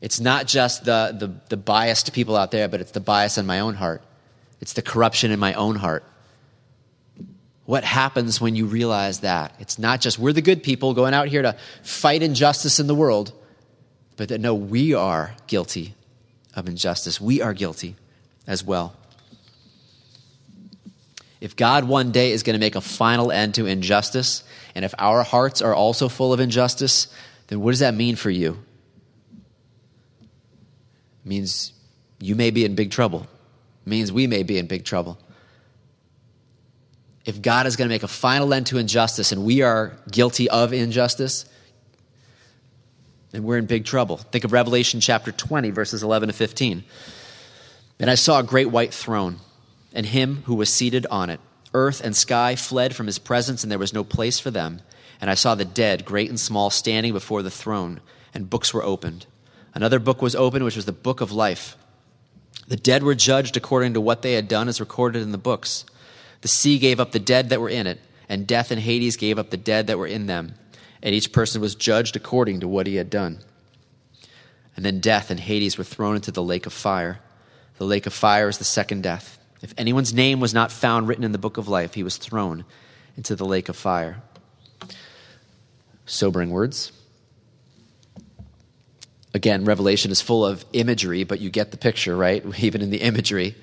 It's 0.00 0.20
not 0.20 0.46
just 0.46 0.84
the, 0.84 1.14
the, 1.18 1.34
the 1.48 1.56
biased 1.56 2.12
people 2.12 2.36
out 2.36 2.50
there, 2.50 2.68
but 2.68 2.80
it's 2.80 2.92
the 2.92 3.00
bias 3.00 3.38
in 3.38 3.46
my 3.46 3.60
own 3.60 3.74
heart. 3.74 4.02
It's 4.60 4.72
the 4.74 4.82
corruption 4.82 5.30
in 5.30 5.38
my 5.38 5.54
own 5.54 5.76
heart. 5.76 6.04
What 7.66 7.82
happens 7.84 8.40
when 8.40 8.54
you 8.54 8.66
realize 8.66 9.20
that? 9.20 9.54
It's 9.58 9.78
not 9.78 10.00
just 10.00 10.18
we're 10.18 10.32
the 10.32 10.40
good 10.40 10.62
people 10.62 10.94
going 10.94 11.14
out 11.14 11.26
here 11.26 11.42
to 11.42 11.56
fight 11.82 12.22
injustice 12.22 12.78
in 12.78 12.86
the 12.86 12.94
world, 12.94 13.32
but 14.16 14.28
that 14.28 14.40
no, 14.40 14.54
we 14.54 14.94
are 14.94 15.34
guilty 15.48 15.94
of 16.54 16.68
injustice. 16.68 17.20
We 17.20 17.42
are 17.42 17.52
guilty 17.52 17.96
as 18.46 18.62
well. 18.62 18.94
If 21.40 21.56
God 21.56 21.84
one 21.84 22.12
day 22.12 22.30
is 22.30 22.44
going 22.44 22.54
to 22.54 22.60
make 22.60 22.76
a 22.76 22.80
final 22.80 23.30
end 23.30 23.56
to 23.56 23.66
injustice, 23.66 24.44
and 24.74 24.84
if 24.84 24.94
our 24.98 25.22
hearts 25.22 25.60
are 25.60 25.74
also 25.74 26.08
full 26.08 26.32
of 26.32 26.40
injustice, 26.40 27.08
then 27.48 27.60
what 27.60 27.72
does 27.72 27.80
that 27.80 27.94
mean 27.94 28.16
for 28.16 28.30
you? 28.30 28.58
It 31.24 31.28
means 31.28 31.72
you 32.20 32.36
may 32.36 32.50
be 32.50 32.64
in 32.64 32.76
big 32.76 32.92
trouble. 32.92 33.26
It 33.84 33.90
means 33.90 34.12
we 34.12 34.28
may 34.28 34.44
be 34.44 34.56
in 34.56 34.66
big 34.66 34.84
trouble. 34.84 35.18
If 37.26 37.42
God 37.42 37.66
is 37.66 37.76
going 37.76 37.88
to 37.88 37.94
make 37.94 38.04
a 38.04 38.08
final 38.08 38.54
end 38.54 38.66
to 38.68 38.78
injustice 38.78 39.32
and 39.32 39.44
we 39.44 39.60
are 39.60 39.98
guilty 40.10 40.48
of 40.48 40.72
injustice, 40.72 41.44
then 43.32 43.42
we're 43.42 43.58
in 43.58 43.66
big 43.66 43.84
trouble. 43.84 44.16
Think 44.16 44.44
of 44.44 44.52
Revelation 44.52 45.00
chapter 45.00 45.32
20, 45.32 45.70
verses 45.70 46.02
11 46.02 46.28
to 46.28 46.32
15. 46.32 46.84
And 47.98 48.08
I 48.08 48.14
saw 48.14 48.38
a 48.38 48.44
great 48.44 48.70
white 48.70 48.94
throne 48.94 49.40
and 49.92 50.06
him 50.06 50.42
who 50.44 50.54
was 50.54 50.72
seated 50.72 51.04
on 51.10 51.28
it. 51.28 51.40
Earth 51.74 52.00
and 52.00 52.14
sky 52.14 52.54
fled 52.54 52.94
from 52.94 53.06
his 53.06 53.18
presence, 53.18 53.62
and 53.62 53.72
there 53.72 53.78
was 53.78 53.92
no 53.92 54.04
place 54.04 54.38
for 54.38 54.50
them. 54.50 54.80
And 55.20 55.30
I 55.30 55.34
saw 55.34 55.54
the 55.54 55.64
dead, 55.64 56.04
great 56.04 56.28
and 56.28 56.38
small, 56.38 56.70
standing 56.70 57.12
before 57.12 57.42
the 57.42 57.50
throne, 57.50 58.00
and 58.32 58.48
books 58.48 58.72
were 58.72 58.84
opened. 58.84 59.26
Another 59.74 59.98
book 59.98 60.22
was 60.22 60.36
opened, 60.36 60.64
which 60.64 60.76
was 60.76 60.84
the 60.84 60.92
book 60.92 61.20
of 61.20 61.32
life. 61.32 61.76
The 62.68 62.76
dead 62.76 63.02
were 63.02 63.14
judged 63.14 63.56
according 63.56 63.94
to 63.94 64.00
what 64.00 64.22
they 64.22 64.34
had 64.34 64.48
done, 64.48 64.68
as 64.68 64.80
recorded 64.80 65.22
in 65.22 65.32
the 65.32 65.38
books. 65.38 65.86
The 66.40 66.48
sea 66.48 66.78
gave 66.78 67.00
up 67.00 67.12
the 67.12 67.18
dead 67.18 67.48
that 67.48 67.60
were 67.60 67.68
in 67.68 67.86
it, 67.86 68.00
and 68.28 68.46
death 68.46 68.70
and 68.70 68.80
Hades 68.80 69.16
gave 69.16 69.38
up 69.38 69.50
the 69.50 69.56
dead 69.56 69.86
that 69.86 69.98
were 69.98 70.06
in 70.06 70.26
them. 70.26 70.54
And 71.02 71.14
each 71.14 71.32
person 71.32 71.60
was 71.60 71.74
judged 71.74 72.16
according 72.16 72.60
to 72.60 72.68
what 72.68 72.86
he 72.86 72.96
had 72.96 73.10
done. 73.10 73.40
And 74.76 74.84
then 74.84 75.00
death 75.00 75.30
and 75.30 75.40
Hades 75.40 75.78
were 75.78 75.84
thrown 75.84 76.16
into 76.16 76.30
the 76.30 76.42
lake 76.42 76.66
of 76.66 76.72
fire. 76.72 77.20
The 77.78 77.84
lake 77.84 78.06
of 78.06 78.12
fire 78.12 78.48
is 78.48 78.58
the 78.58 78.64
second 78.64 79.02
death. 79.02 79.38
If 79.62 79.74
anyone's 79.78 80.12
name 80.12 80.40
was 80.40 80.52
not 80.52 80.70
found 80.70 81.08
written 81.08 81.24
in 81.24 81.32
the 81.32 81.38
book 81.38 81.56
of 81.56 81.68
life, 81.68 81.94
he 81.94 82.02
was 82.02 82.16
thrown 82.16 82.64
into 83.16 83.34
the 83.34 83.46
lake 83.46 83.68
of 83.68 83.76
fire. 83.76 84.22
Sobering 86.04 86.50
words. 86.50 86.92
Again, 89.34 89.64
Revelation 89.64 90.10
is 90.10 90.20
full 90.20 90.46
of 90.46 90.64
imagery, 90.72 91.24
but 91.24 91.40
you 91.40 91.50
get 91.50 91.70
the 91.70 91.76
picture, 91.76 92.16
right? 92.16 92.44
Even 92.58 92.80
in 92.80 92.90
the 92.90 93.02
imagery. 93.02 93.54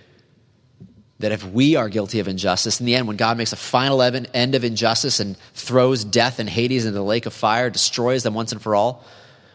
That 1.23 1.31
if 1.31 1.45
we 1.45 1.75
are 1.75 1.87
guilty 1.87 2.19
of 2.19 2.27
injustice, 2.27 2.79
in 2.79 2.85
the 2.85 2.95
end, 2.95 3.07
when 3.07 3.17
God 3.17 3.37
makes 3.37 3.53
a 3.53 3.55
final 3.55 4.01
end 4.01 4.55
of 4.55 4.63
injustice 4.63 5.19
and 5.19 5.37
throws 5.53 6.03
death 6.03 6.39
and 6.39 6.49
Hades 6.49 6.85
into 6.85 6.97
the 6.97 7.03
lake 7.03 7.25
of 7.25 7.33
fire, 7.33 7.69
destroys 7.69 8.23
them 8.23 8.33
once 8.33 8.51
and 8.51 8.61
for 8.61 8.75
all, 8.75 9.05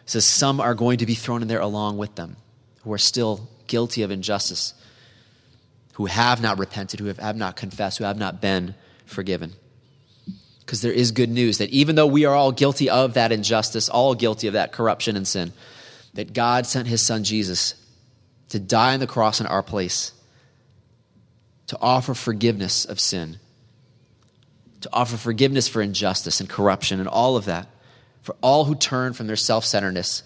says 0.07 0.27
some 0.27 0.61
are 0.61 0.75
going 0.75 0.99
to 0.99 1.07
be 1.07 1.15
thrown 1.15 1.43
in 1.43 1.49
there 1.49 1.61
along 1.61 1.99
with 1.99 2.15
them 2.15 2.37
who 2.85 2.93
are 2.93 2.99
still 2.99 3.49
guilty 3.67 4.03
of 4.03 4.11
injustice 4.11 4.73
who 5.99 6.07
have 6.07 6.41
not 6.41 6.61
repented, 6.61 7.01
who 7.01 7.07
have, 7.07 7.19
have 7.19 7.37
not 7.37 7.57
confessed, 7.57 7.99
who 7.99 8.05
have 8.05 8.17
not 8.17 8.41
been 8.41 8.73
forgiven. 9.05 9.53
Because 10.61 10.81
there 10.81 10.93
is 10.93 11.11
good 11.11 11.29
news 11.29 11.59
that 11.59 11.71
even 11.71 11.97
though 11.97 12.07
we 12.07 12.25
are 12.25 12.37
all 12.37 12.53
guilty 12.53 12.89
of 12.89 13.15
that 13.15 13.33
injustice, 13.33 13.89
all 13.89 14.15
guilty 14.15 14.47
of 14.47 14.53
that 14.53 14.71
corruption 14.71 15.17
and 15.17 15.27
sin, 15.27 15.53
that 16.15 16.33
God 16.33 16.67
sent 16.67 16.87
his 16.87 17.05
son 17.05 17.25
Jesus 17.25 17.75
to 18.51 18.61
die 18.61 18.95
on 18.95 19.01
the 19.01 19.09
cross 19.09 19.41
in 19.41 19.47
our 19.49 19.63
place, 19.63 20.13
to 21.69 21.79
offer 21.81 22.15
forgiveness 22.15 22.85
of 22.85 22.99
sin, 22.99 23.39
to 24.81 24.89
offer 24.93 25.17
forgiveness 25.17 25.69
for 25.69 25.81
injustice 25.81 26.41
and 26.41 26.49
corruption 26.49 26.99
and 26.99 27.09
all 27.09 27.37
of 27.37 27.45
that, 27.45 27.69
for 28.23 28.35
all 28.41 28.65
who 28.65 28.75
turn 28.75 29.13
from 29.13 29.27
their 29.27 29.37
self 29.37 29.65
centeredness 29.65 30.23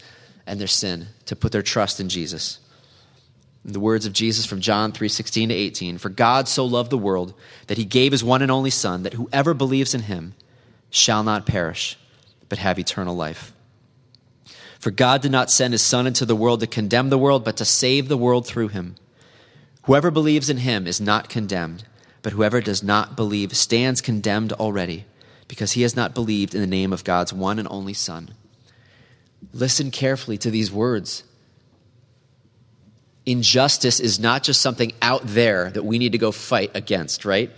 and 0.47 0.59
their 0.59 0.67
sin 0.67 1.09
to 1.27 1.37
put 1.37 1.53
their 1.53 1.63
trust 1.63 2.01
in 2.01 2.09
Jesus. 2.09 2.59
In 3.65 3.73
the 3.73 3.81
words 3.81 4.07
of 4.07 4.13
Jesus 4.13 4.45
from 4.45 4.61
John 4.61 4.93
3:16 4.93 5.49
to 5.49 5.55
18, 5.55 5.99
for 5.99 6.09
God 6.09 6.49
so 6.49 6.65
loved 6.65 6.91
the 6.91 6.99
world 6.99 7.35
that 7.69 7.79
he 7.79 7.85
gave 7.85 8.13
his 8.13 8.25
one 8.25 8.43
and 8.43 8.51
only 8.51 8.71
son 8.71 9.03
that 9.05 9.15
whoever 9.15 9.55
believes 9.55 9.95
in 9.95 10.03
him 10.03 10.35
shall 10.91 11.23
not 11.23 11.47
perish 11.47 11.97
but 12.49 12.59
have 12.59 12.79
eternal 12.79 13.15
life. 13.15 13.53
For 14.79 14.91
God 14.91 15.23
did 15.23 15.31
not 15.31 15.51
send 15.51 15.75
his 15.75 15.83
son 15.83 16.09
into 16.09 16.27
the 16.27 16.37
world 16.37 16.61
to 16.61 16.67
condemn 16.67 17.09
the 17.09 17.19
world 17.19 17.45
but 17.45 17.57
to 17.59 17.65
save 17.65 18.09
the 18.09 18.17
world 18.17 18.47
through 18.47 18.69
him. 18.69 18.97
Whoever 19.85 20.11
believes 20.11 20.49
in 20.49 20.59
him 20.59 20.87
is 20.87 21.01
not 21.01 21.29
condemned, 21.29 21.85
but 22.23 22.33
whoever 22.33 22.61
does 22.61 22.83
not 22.83 23.17
believe 23.17 23.57
stands 23.57 24.01
condemned 24.01 24.53
already 24.53 25.07
because 25.49 25.73
he 25.73 25.83
has 25.83 25.97
not 25.97 26.15
believed 26.15 26.55
in 26.55 26.61
the 26.61 26.67
name 26.67 26.93
of 26.93 27.05
God's 27.05 27.33
one 27.33 27.59
and 27.59 27.69
only 27.71 27.93
son. 27.93 28.31
Listen 29.53 29.91
carefully 29.91 30.39
to 30.39 30.51
these 30.51 30.71
words 30.71 31.25
injustice 33.25 34.01
is 34.01 34.19
not 34.19 34.43
just 34.43 34.61
something 34.61 34.93
out 35.01 35.23
there 35.25 35.71
that 35.71 35.85
we 35.85 35.99
need 35.99 36.13
to 36.13 36.19
go 36.19 36.33
fight 36.33 36.71
against, 36.75 37.25
right? 37.25 37.51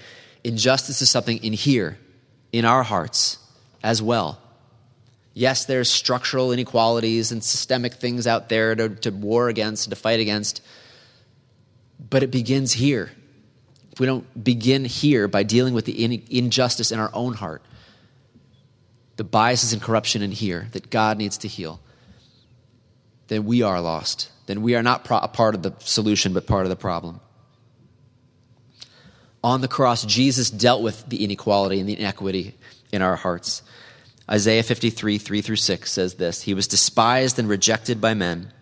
Injustice 0.43 1.01
is 1.01 1.09
something 1.09 1.43
in 1.43 1.55
here, 1.55 1.99
in 2.53 2.65
our 2.65 2.83
hearts 2.83 3.39
as 3.83 4.03
well. 4.03 4.41
Yes, 5.33 5.65
there's 5.65 5.91
structural 5.91 6.53
inequalities 6.53 7.33
and 7.33 7.43
systemic 7.43 7.95
things 7.95 8.27
out 8.27 8.49
there 8.49 8.75
to, 8.75 8.91
to 8.91 9.11
war 9.11 9.49
against 9.49 9.89
to 9.91 9.97
fight 9.97 10.21
against, 10.21 10.61
but 12.15 12.23
it 12.23 12.31
begins 12.31 12.73
here. 12.73 13.11
If 13.91 13.99
we 13.99 14.07
don't 14.07 14.45
begin 14.45 14.85
here 14.85 15.27
by 15.27 15.43
dealing 15.43 15.75
with 15.75 15.85
the 15.85 16.05
in, 16.05 16.23
injustice 16.31 16.93
in 16.93 17.01
our 17.01 17.11
own 17.13 17.35
heart, 17.35 17.61
the 19.17 19.25
biases 19.25 19.73
and 19.73 19.83
corruption 19.83 20.23
in 20.23 20.31
here 20.31 20.69
that 20.71 20.91
God 20.91 21.19
needs 21.19 21.39
to 21.39 21.49
heal, 21.49 21.81
then 23.27 23.45
we 23.45 23.63
are 23.63 23.81
lost 23.81 24.31
then 24.47 24.63
we 24.63 24.75
are 24.75 24.83
not 24.83 25.05
pro- 25.05 25.19
a 25.19 25.29
part 25.29 25.55
of 25.55 25.63
the 25.63 25.75
solution, 25.81 26.33
but 26.33 26.47
part 26.47 26.67
of 26.67 26.71
the 26.71 26.77
problem. 26.77 27.21
On 29.43 29.61
the 29.61 29.69
cross, 29.69 30.05
Jesus 30.05 30.51
dealt 30.51 30.83
with 30.83 31.09
the 31.09 31.25
inequality 31.25 31.81
and 31.81 31.89
the 31.89 31.99
inequity 31.99 32.55
in 32.93 33.03
our 33.03 33.17
hearts. 33.17 33.63
Isaiah 34.31 34.63
53, 34.63 35.19
3 35.19 35.41
through 35.43 35.57
6 35.57 35.91
says 35.91 36.15
this 36.15 36.43
He 36.43 36.55
was 36.55 36.67
despised 36.67 37.39
and 37.39 37.49
rejected 37.49 38.01
by 38.01 38.15
men, 38.15 38.53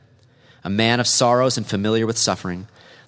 a 0.65 0.71
man 0.71 1.01
of 1.01 1.07
sorrows 1.07 1.57
and 1.57 1.67
familiar 1.67 2.07
with 2.07 2.19
suffering. 2.19 2.69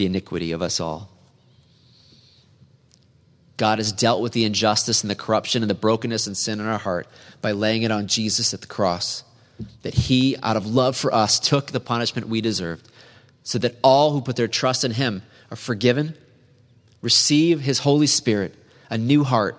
the 0.00 0.06
iniquity 0.06 0.52
of 0.52 0.62
us 0.62 0.80
all. 0.80 1.10
God 3.58 3.78
has 3.78 3.92
dealt 3.92 4.22
with 4.22 4.32
the 4.32 4.46
injustice 4.46 5.02
and 5.02 5.10
the 5.10 5.14
corruption 5.14 5.62
and 5.62 5.68
the 5.68 5.74
brokenness 5.74 6.26
and 6.26 6.34
sin 6.34 6.58
in 6.58 6.66
our 6.66 6.78
heart 6.78 7.06
by 7.42 7.52
laying 7.52 7.82
it 7.82 7.90
on 7.90 8.06
Jesus 8.06 8.54
at 8.54 8.62
the 8.62 8.66
cross 8.66 9.24
that 9.82 9.92
he, 9.92 10.38
out 10.42 10.56
of 10.56 10.66
love 10.66 10.96
for 10.96 11.12
us, 11.12 11.38
took 11.38 11.66
the 11.66 11.80
punishment 11.80 12.28
we 12.28 12.40
deserved, 12.40 12.88
so 13.42 13.58
that 13.58 13.76
all 13.82 14.12
who 14.12 14.22
put 14.22 14.36
their 14.36 14.48
trust 14.48 14.84
in 14.84 14.92
him 14.92 15.22
are 15.50 15.56
forgiven, 15.56 16.16
receive 17.02 17.60
his 17.60 17.80
Holy 17.80 18.06
Spirit, 18.06 18.54
a 18.88 18.96
new 18.96 19.22
heart, 19.22 19.58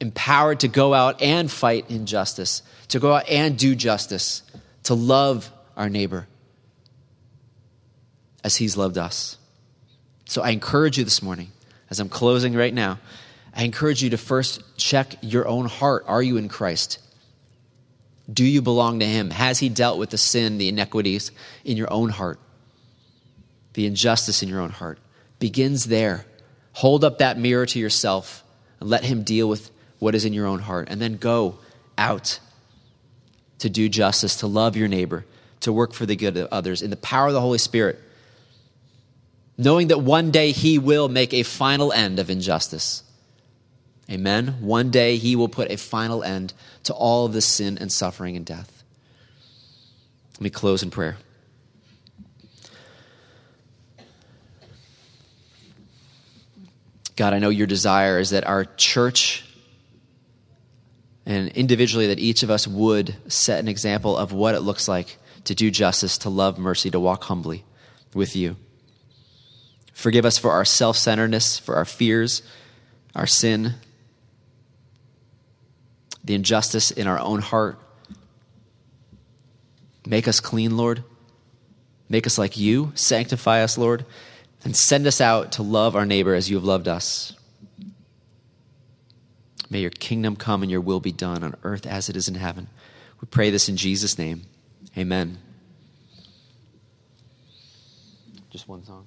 empowered 0.00 0.60
to 0.60 0.68
go 0.68 0.94
out 0.94 1.20
and 1.20 1.50
fight 1.50 1.90
injustice, 1.90 2.62
to 2.88 2.98
go 2.98 3.12
out 3.12 3.28
and 3.28 3.58
do 3.58 3.74
justice, 3.74 4.42
to 4.84 4.94
love 4.94 5.52
our 5.76 5.90
neighbor 5.90 6.26
as 8.44 8.56
he's 8.56 8.76
loved 8.76 8.98
us. 8.98 9.38
So 10.26 10.42
I 10.42 10.50
encourage 10.50 10.98
you 10.98 11.04
this 11.04 11.22
morning, 11.22 11.50
as 11.90 11.98
I'm 11.98 12.08
closing 12.08 12.54
right 12.54 12.72
now, 12.72 13.00
I 13.54 13.64
encourage 13.64 14.02
you 14.02 14.10
to 14.10 14.18
first 14.18 14.62
check 14.76 15.16
your 15.22 15.48
own 15.48 15.66
heart. 15.66 16.04
Are 16.06 16.22
you 16.22 16.36
in 16.36 16.48
Christ? 16.48 16.98
Do 18.32 18.44
you 18.44 18.62
belong 18.62 19.00
to 19.00 19.06
Him? 19.06 19.30
Has 19.30 19.58
He 19.58 19.68
dealt 19.68 19.98
with 19.98 20.10
the 20.10 20.18
sin, 20.18 20.58
the 20.58 20.68
inequities 20.68 21.30
in 21.64 21.76
your 21.76 21.92
own 21.92 22.08
heart, 22.08 22.38
the 23.74 23.86
injustice 23.86 24.42
in 24.42 24.48
your 24.48 24.60
own 24.60 24.70
heart? 24.70 24.98
Begins 25.38 25.84
there. 25.84 26.24
Hold 26.72 27.04
up 27.04 27.18
that 27.18 27.38
mirror 27.38 27.66
to 27.66 27.78
yourself 27.78 28.42
and 28.80 28.88
let 28.88 29.04
Him 29.04 29.22
deal 29.22 29.48
with 29.48 29.70
what 29.98 30.14
is 30.14 30.24
in 30.24 30.32
your 30.32 30.46
own 30.46 30.58
heart, 30.58 30.88
and 30.90 31.00
then 31.00 31.16
go 31.16 31.58
out 31.96 32.40
to 33.58 33.70
do 33.70 33.88
justice, 33.88 34.36
to 34.36 34.46
love 34.46 34.76
your 34.76 34.88
neighbor, 34.88 35.24
to 35.60 35.72
work 35.72 35.94
for 35.94 36.06
the 36.06 36.16
good 36.16 36.36
of 36.36 36.48
others 36.50 36.82
in 36.82 36.90
the 36.90 36.96
power 36.96 37.28
of 37.28 37.32
the 37.32 37.40
Holy 37.40 37.58
Spirit, 37.58 37.98
knowing 39.56 39.88
that 39.88 40.00
one 40.00 40.30
day 40.30 40.52
He 40.52 40.78
will 40.78 41.08
make 41.08 41.32
a 41.32 41.42
final 41.42 41.92
end 41.92 42.18
of 42.18 42.30
injustice. 42.30 43.02
Amen. 44.10 44.56
One 44.60 44.90
day 44.90 45.16
He 45.16 45.36
will 45.36 45.48
put 45.48 45.70
a 45.70 45.76
final 45.76 46.22
end 46.22 46.52
to 46.84 46.92
all 46.92 47.26
of 47.26 47.32
this 47.32 47.46
sin 47.46 47.78
and 47.78 47.90
suffering 47.90 48.36
and 48.36 48.44
death. 48.44 48.82
Let 50.34 50.40
me 50.40 50.50
close 50.50 50.82
in 50.82 50.90
prayer. 50.90 51.16
God, 57.16 57.32
I 57.32 57.38
know 57.38 57.48
your 57.48 57.68
desire 57.68 58.18
is 58.18 58.30
that 58.30 58.44
our 58.44 58.64
church 58.64 59.44
and 61.26 61.48
individually 61.50 62.08
that 62.08 62.18
each 62.18 62.42
of 62.42 62.50
us 62.50 62.66
would 62.66 63.14
set 63.28 63.60
an 63.60 63.68
example 63.68 64.16
of 64.16 64.32
what 64.32 64.54
it 64.54 64.60
looks 64.60 64.88
like 64.88 65.18
to 65.44 65.54
do 65.54 65.70
justice, 65.70 66.18
to 66.18 66.28
love 66.28 66.58
mercy, 66.58 66.90
to 66.90 67.00
walk 67.00 67.24
humbly 67.24 67.64
with 68.14 68.34
you. 68.34 68.56
Forgive 69.94 70.26
us 70.26 70.36
for 70.38 70.50
our 70.50 70.64
self 70.64 70.96
centeredness, 70.96 71.58
for 71.58 71.76
our 71.76 71.84
fears, 71.84 72.42
our 73.14 73.26
sin, 73.26 73.74
the 76.22 76.34
injustice 76.34 76.90
in 76.90 77.06
our 77.06 77.18
own 77.18 77.40
heart. 77.40 77.78
Make 80.06 80.28
us 80.28 80.40
clean, 80.40 80.76
Lord. 80.76 81.04
Make 82.08 82.26
us 82.26 82.36
like 82.36 82.58
you. 82.58 82.92
Sanctify 82.94 83.62
us, 83.62 83.78
Lord. 83.78 84.04
And 84.64 84.76
send 84.76 85.06
us 85.06 85.20
out 85.20 85.52
to 85.52 85.62
love 85.62 85.94
our 85.94 86.04
neighbor 86.04 86.34
as 86.34 86.50
you 86.50 86.56
have 86.56 86.64
loved 86.64 86.88
us. 86.88 87.34
May 89.70 89.80
your 89.80 89.90
kingdom 89.90 90.36
come 90.36 90.62
and 90.62 90.70
your 90.70 90.80
will 90.80 91.00
be 91.00 91.12
done 91.12 91.42
on 91.42 91.54
earth 91.62 91.86
as 91.86 92.08
it 92.08 92.16
is 92.16 92.28
in 92.28 92.34
heaven. 92.34 92.68
We 93.20 93.26
pray 93.26 93.50
this 93.50 93.68
in 93.68 93.76
Jesus' 93.76 94.18
name. 94.18 94.42
Amen. 94.96 95.38
Just 98.50 98.68
one 98.68 98.84
song. 98.84 99.06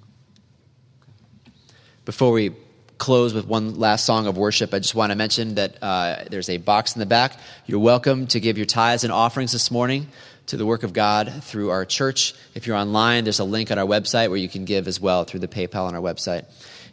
Before 2.08 2.32
we 2.32 2.52
close 2.96 3.34
with 3.34 3.46
one 3.46 3.78
last 3.78 4.06
song 4.06 4.26
of 4.26 4.38
worship, 4.38 4.72
I 4.72 4.78
just 4.78 4.94
want 4.94 5.12
to 5.12 5.14
mention 5.14 5.56
that 5.56 5.76
uh, 5.82 6.24
there's 6.30 6.48
a 6.48 6.56
box 6.56 6.96
in 6.96 7.00
the 7.00 7.04
back. 7.04 7.38
You're 7.66 7.80
welcome 7.80 8.26
to 8.28 8.40
give 8.40 8.56
your 8.56 8.64
tithes 8.64 9.04
and 9.04 9.12
offerings 9.12 9.52
this 9.52 9.70
morning 9.70 10.08
to 10.46 10.56
the 10.56 10.64
work 10.64 10.84
of 10.84 10.94
God 10.94 11.30
through 11.44 11.68
our 11.68 11.84
church. 11.84 12.32
If 12.54 12.66
you're 12.66 12.76
online, 12.76 13.24
there's 13.24 13.40
a 13.40 13.44
link 13.44 13.70
on 13.70 13.78
our 13.78 13.84
website 13.84 14.30
where 14.30 14.38
you 14.38 14.48
can 14.48 14.64
give 14.64 14.88
as 14.88 14.98
well 14.98 15.24
through 15.24 15.40
the 15.40 15.48
PayPal 15.48 15.82
on 15.82 15.94
our 15.94 16.00
website. 16.00 16.46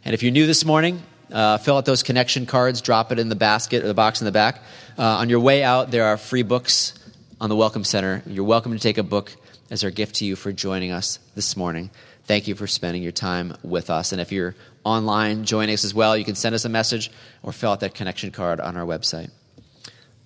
And 0.04 0.12
if 0.12 0.22
you're 0.22 0.32
new 0.32 0.46
this 0.46 0.66
morning, 0.66 1.02
uh, 1.32 1.56
fill 1.56 1.78
out 1.78 1.86
those 1.86 2.02
connection 2.02 2.44
cards, 2.44 2.82
drop 2.82 3.10
it 3.10 3.18
in 3.18 3.30
the 3.30 3.36
basket 3.36 3.84
or 3.84 3.86
the 3.86 3.94
box 3.94 4.20
in 4.20 4.26
the 4.26 4.32
back. 4.32 4.62
Uh, 4.98 5.02
on 5.02 5.30
your 5.30 5.40
way 5.40 5.62
out, 5.62 5.90
there 5.90 6.04
are 6.04 6.18
free 6.18 6.42
books 6.42 6.92
on 7.40 7.48
the 7.48 7.56
Welcome 7.56 7.84
Center. 7.84 8.22
You're 8.26 8.44
welcome 8.44 8.72
to 8.72 8.78
take 8.78 8.98
a 8.98 9.02
book 9.02 9.34
as 9.70 9.82
our 9.82 9.90
gift 9.90 10.16
to 10.16 10.26
you 10.26 10.36
for 10.36 10.52
joining 10.52 10.92
us 10.92 11.18
this 11.34 11.56
morning. 11.56 11.88
Thank 12.26 12.48
you 12.48 12.56
for 12.56 12.66
spending 12.66 13.02
your 13.04 13.12
time 13.12 13.56
with 13.62 13.88
us. 13.88 14.10
And 14.10 14.20
if 14.20 14.32
you're 14.32 14.56
online 14.84 15.44
joining 15.44 15.74
us 15.74 15.84
as 15.84 15.94
well, 15.94 16.16
you 16.16 16.24
can 16.24 16.34
send 16.34 16.54
us 16.56 16.64
a 16.64 16.68
message 16.68 17.10
or 17.42 17.52
fill 17.52 17.70
out 17.70 17.80
that 17.80 17.94
connection 17.94 18.32
card 18.32 18.60
on 18.60 18.76
our 18.76 18.84
website. 18.84 19.30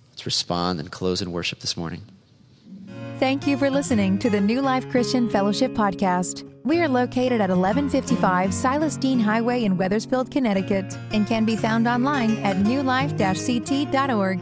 Let's 0.09 0.25
respond 0.25 0.79
and 0.79 0.91
close 0.91 1.21
in 1.21 1.31
worship 1.31 1.59
this 1.59 1.77
morning. 1.77 2.01
Thank 3.19 3.45
you 3.45 3.55
for 3.55 3.69
listening 3.69 4.17
to 4.19 4.31
the 4.31 4.41
New 4.41 4.61
Life 4.61 4.89
Christian 4.89 5.29
Fellowship 5.29 5.73
Podcast. 5.73 6.43
We 6.63 6.79
are 6.81 6.87
located 6.87 7.39
at 7.39 7.49
1155 7.49 8.51
Silas 8.51 8.97
Deane 8.97 9.19
Highway 9.19 9.63
in 9.63 9.77
Wethersfield, 9.77 10.31
Connecticut, 10.31 10.97
and 11.11 11.27
can 11.27 11.45
be 11.45 11.55
found 11.55 11.87
online 11.87 12.37
at 12.37 12.55
newlife-ct.org. 12.57 14.39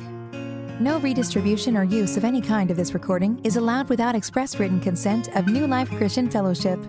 No 0.81 0.97
redistribution 0.99 1.75
or 1.75 1.83
use 1.83 2.15
of 2.15 2.23
any 2.23 2.39
kind 2.39 2.71
of 2.71 2.77
this 2.77 2.93
recording 2.93 3.41
is 3.43 3.57
allowed 3.57 3.89
without 3.89 4.15
express 4.15 4.57
written 4.57 4.79
consent 4.79 5.27
of 5.35 5.47
New 5.47 5.67
Life 5.67 5.89
Christian 5.91 6.29
Fellowship. 6.29 6.79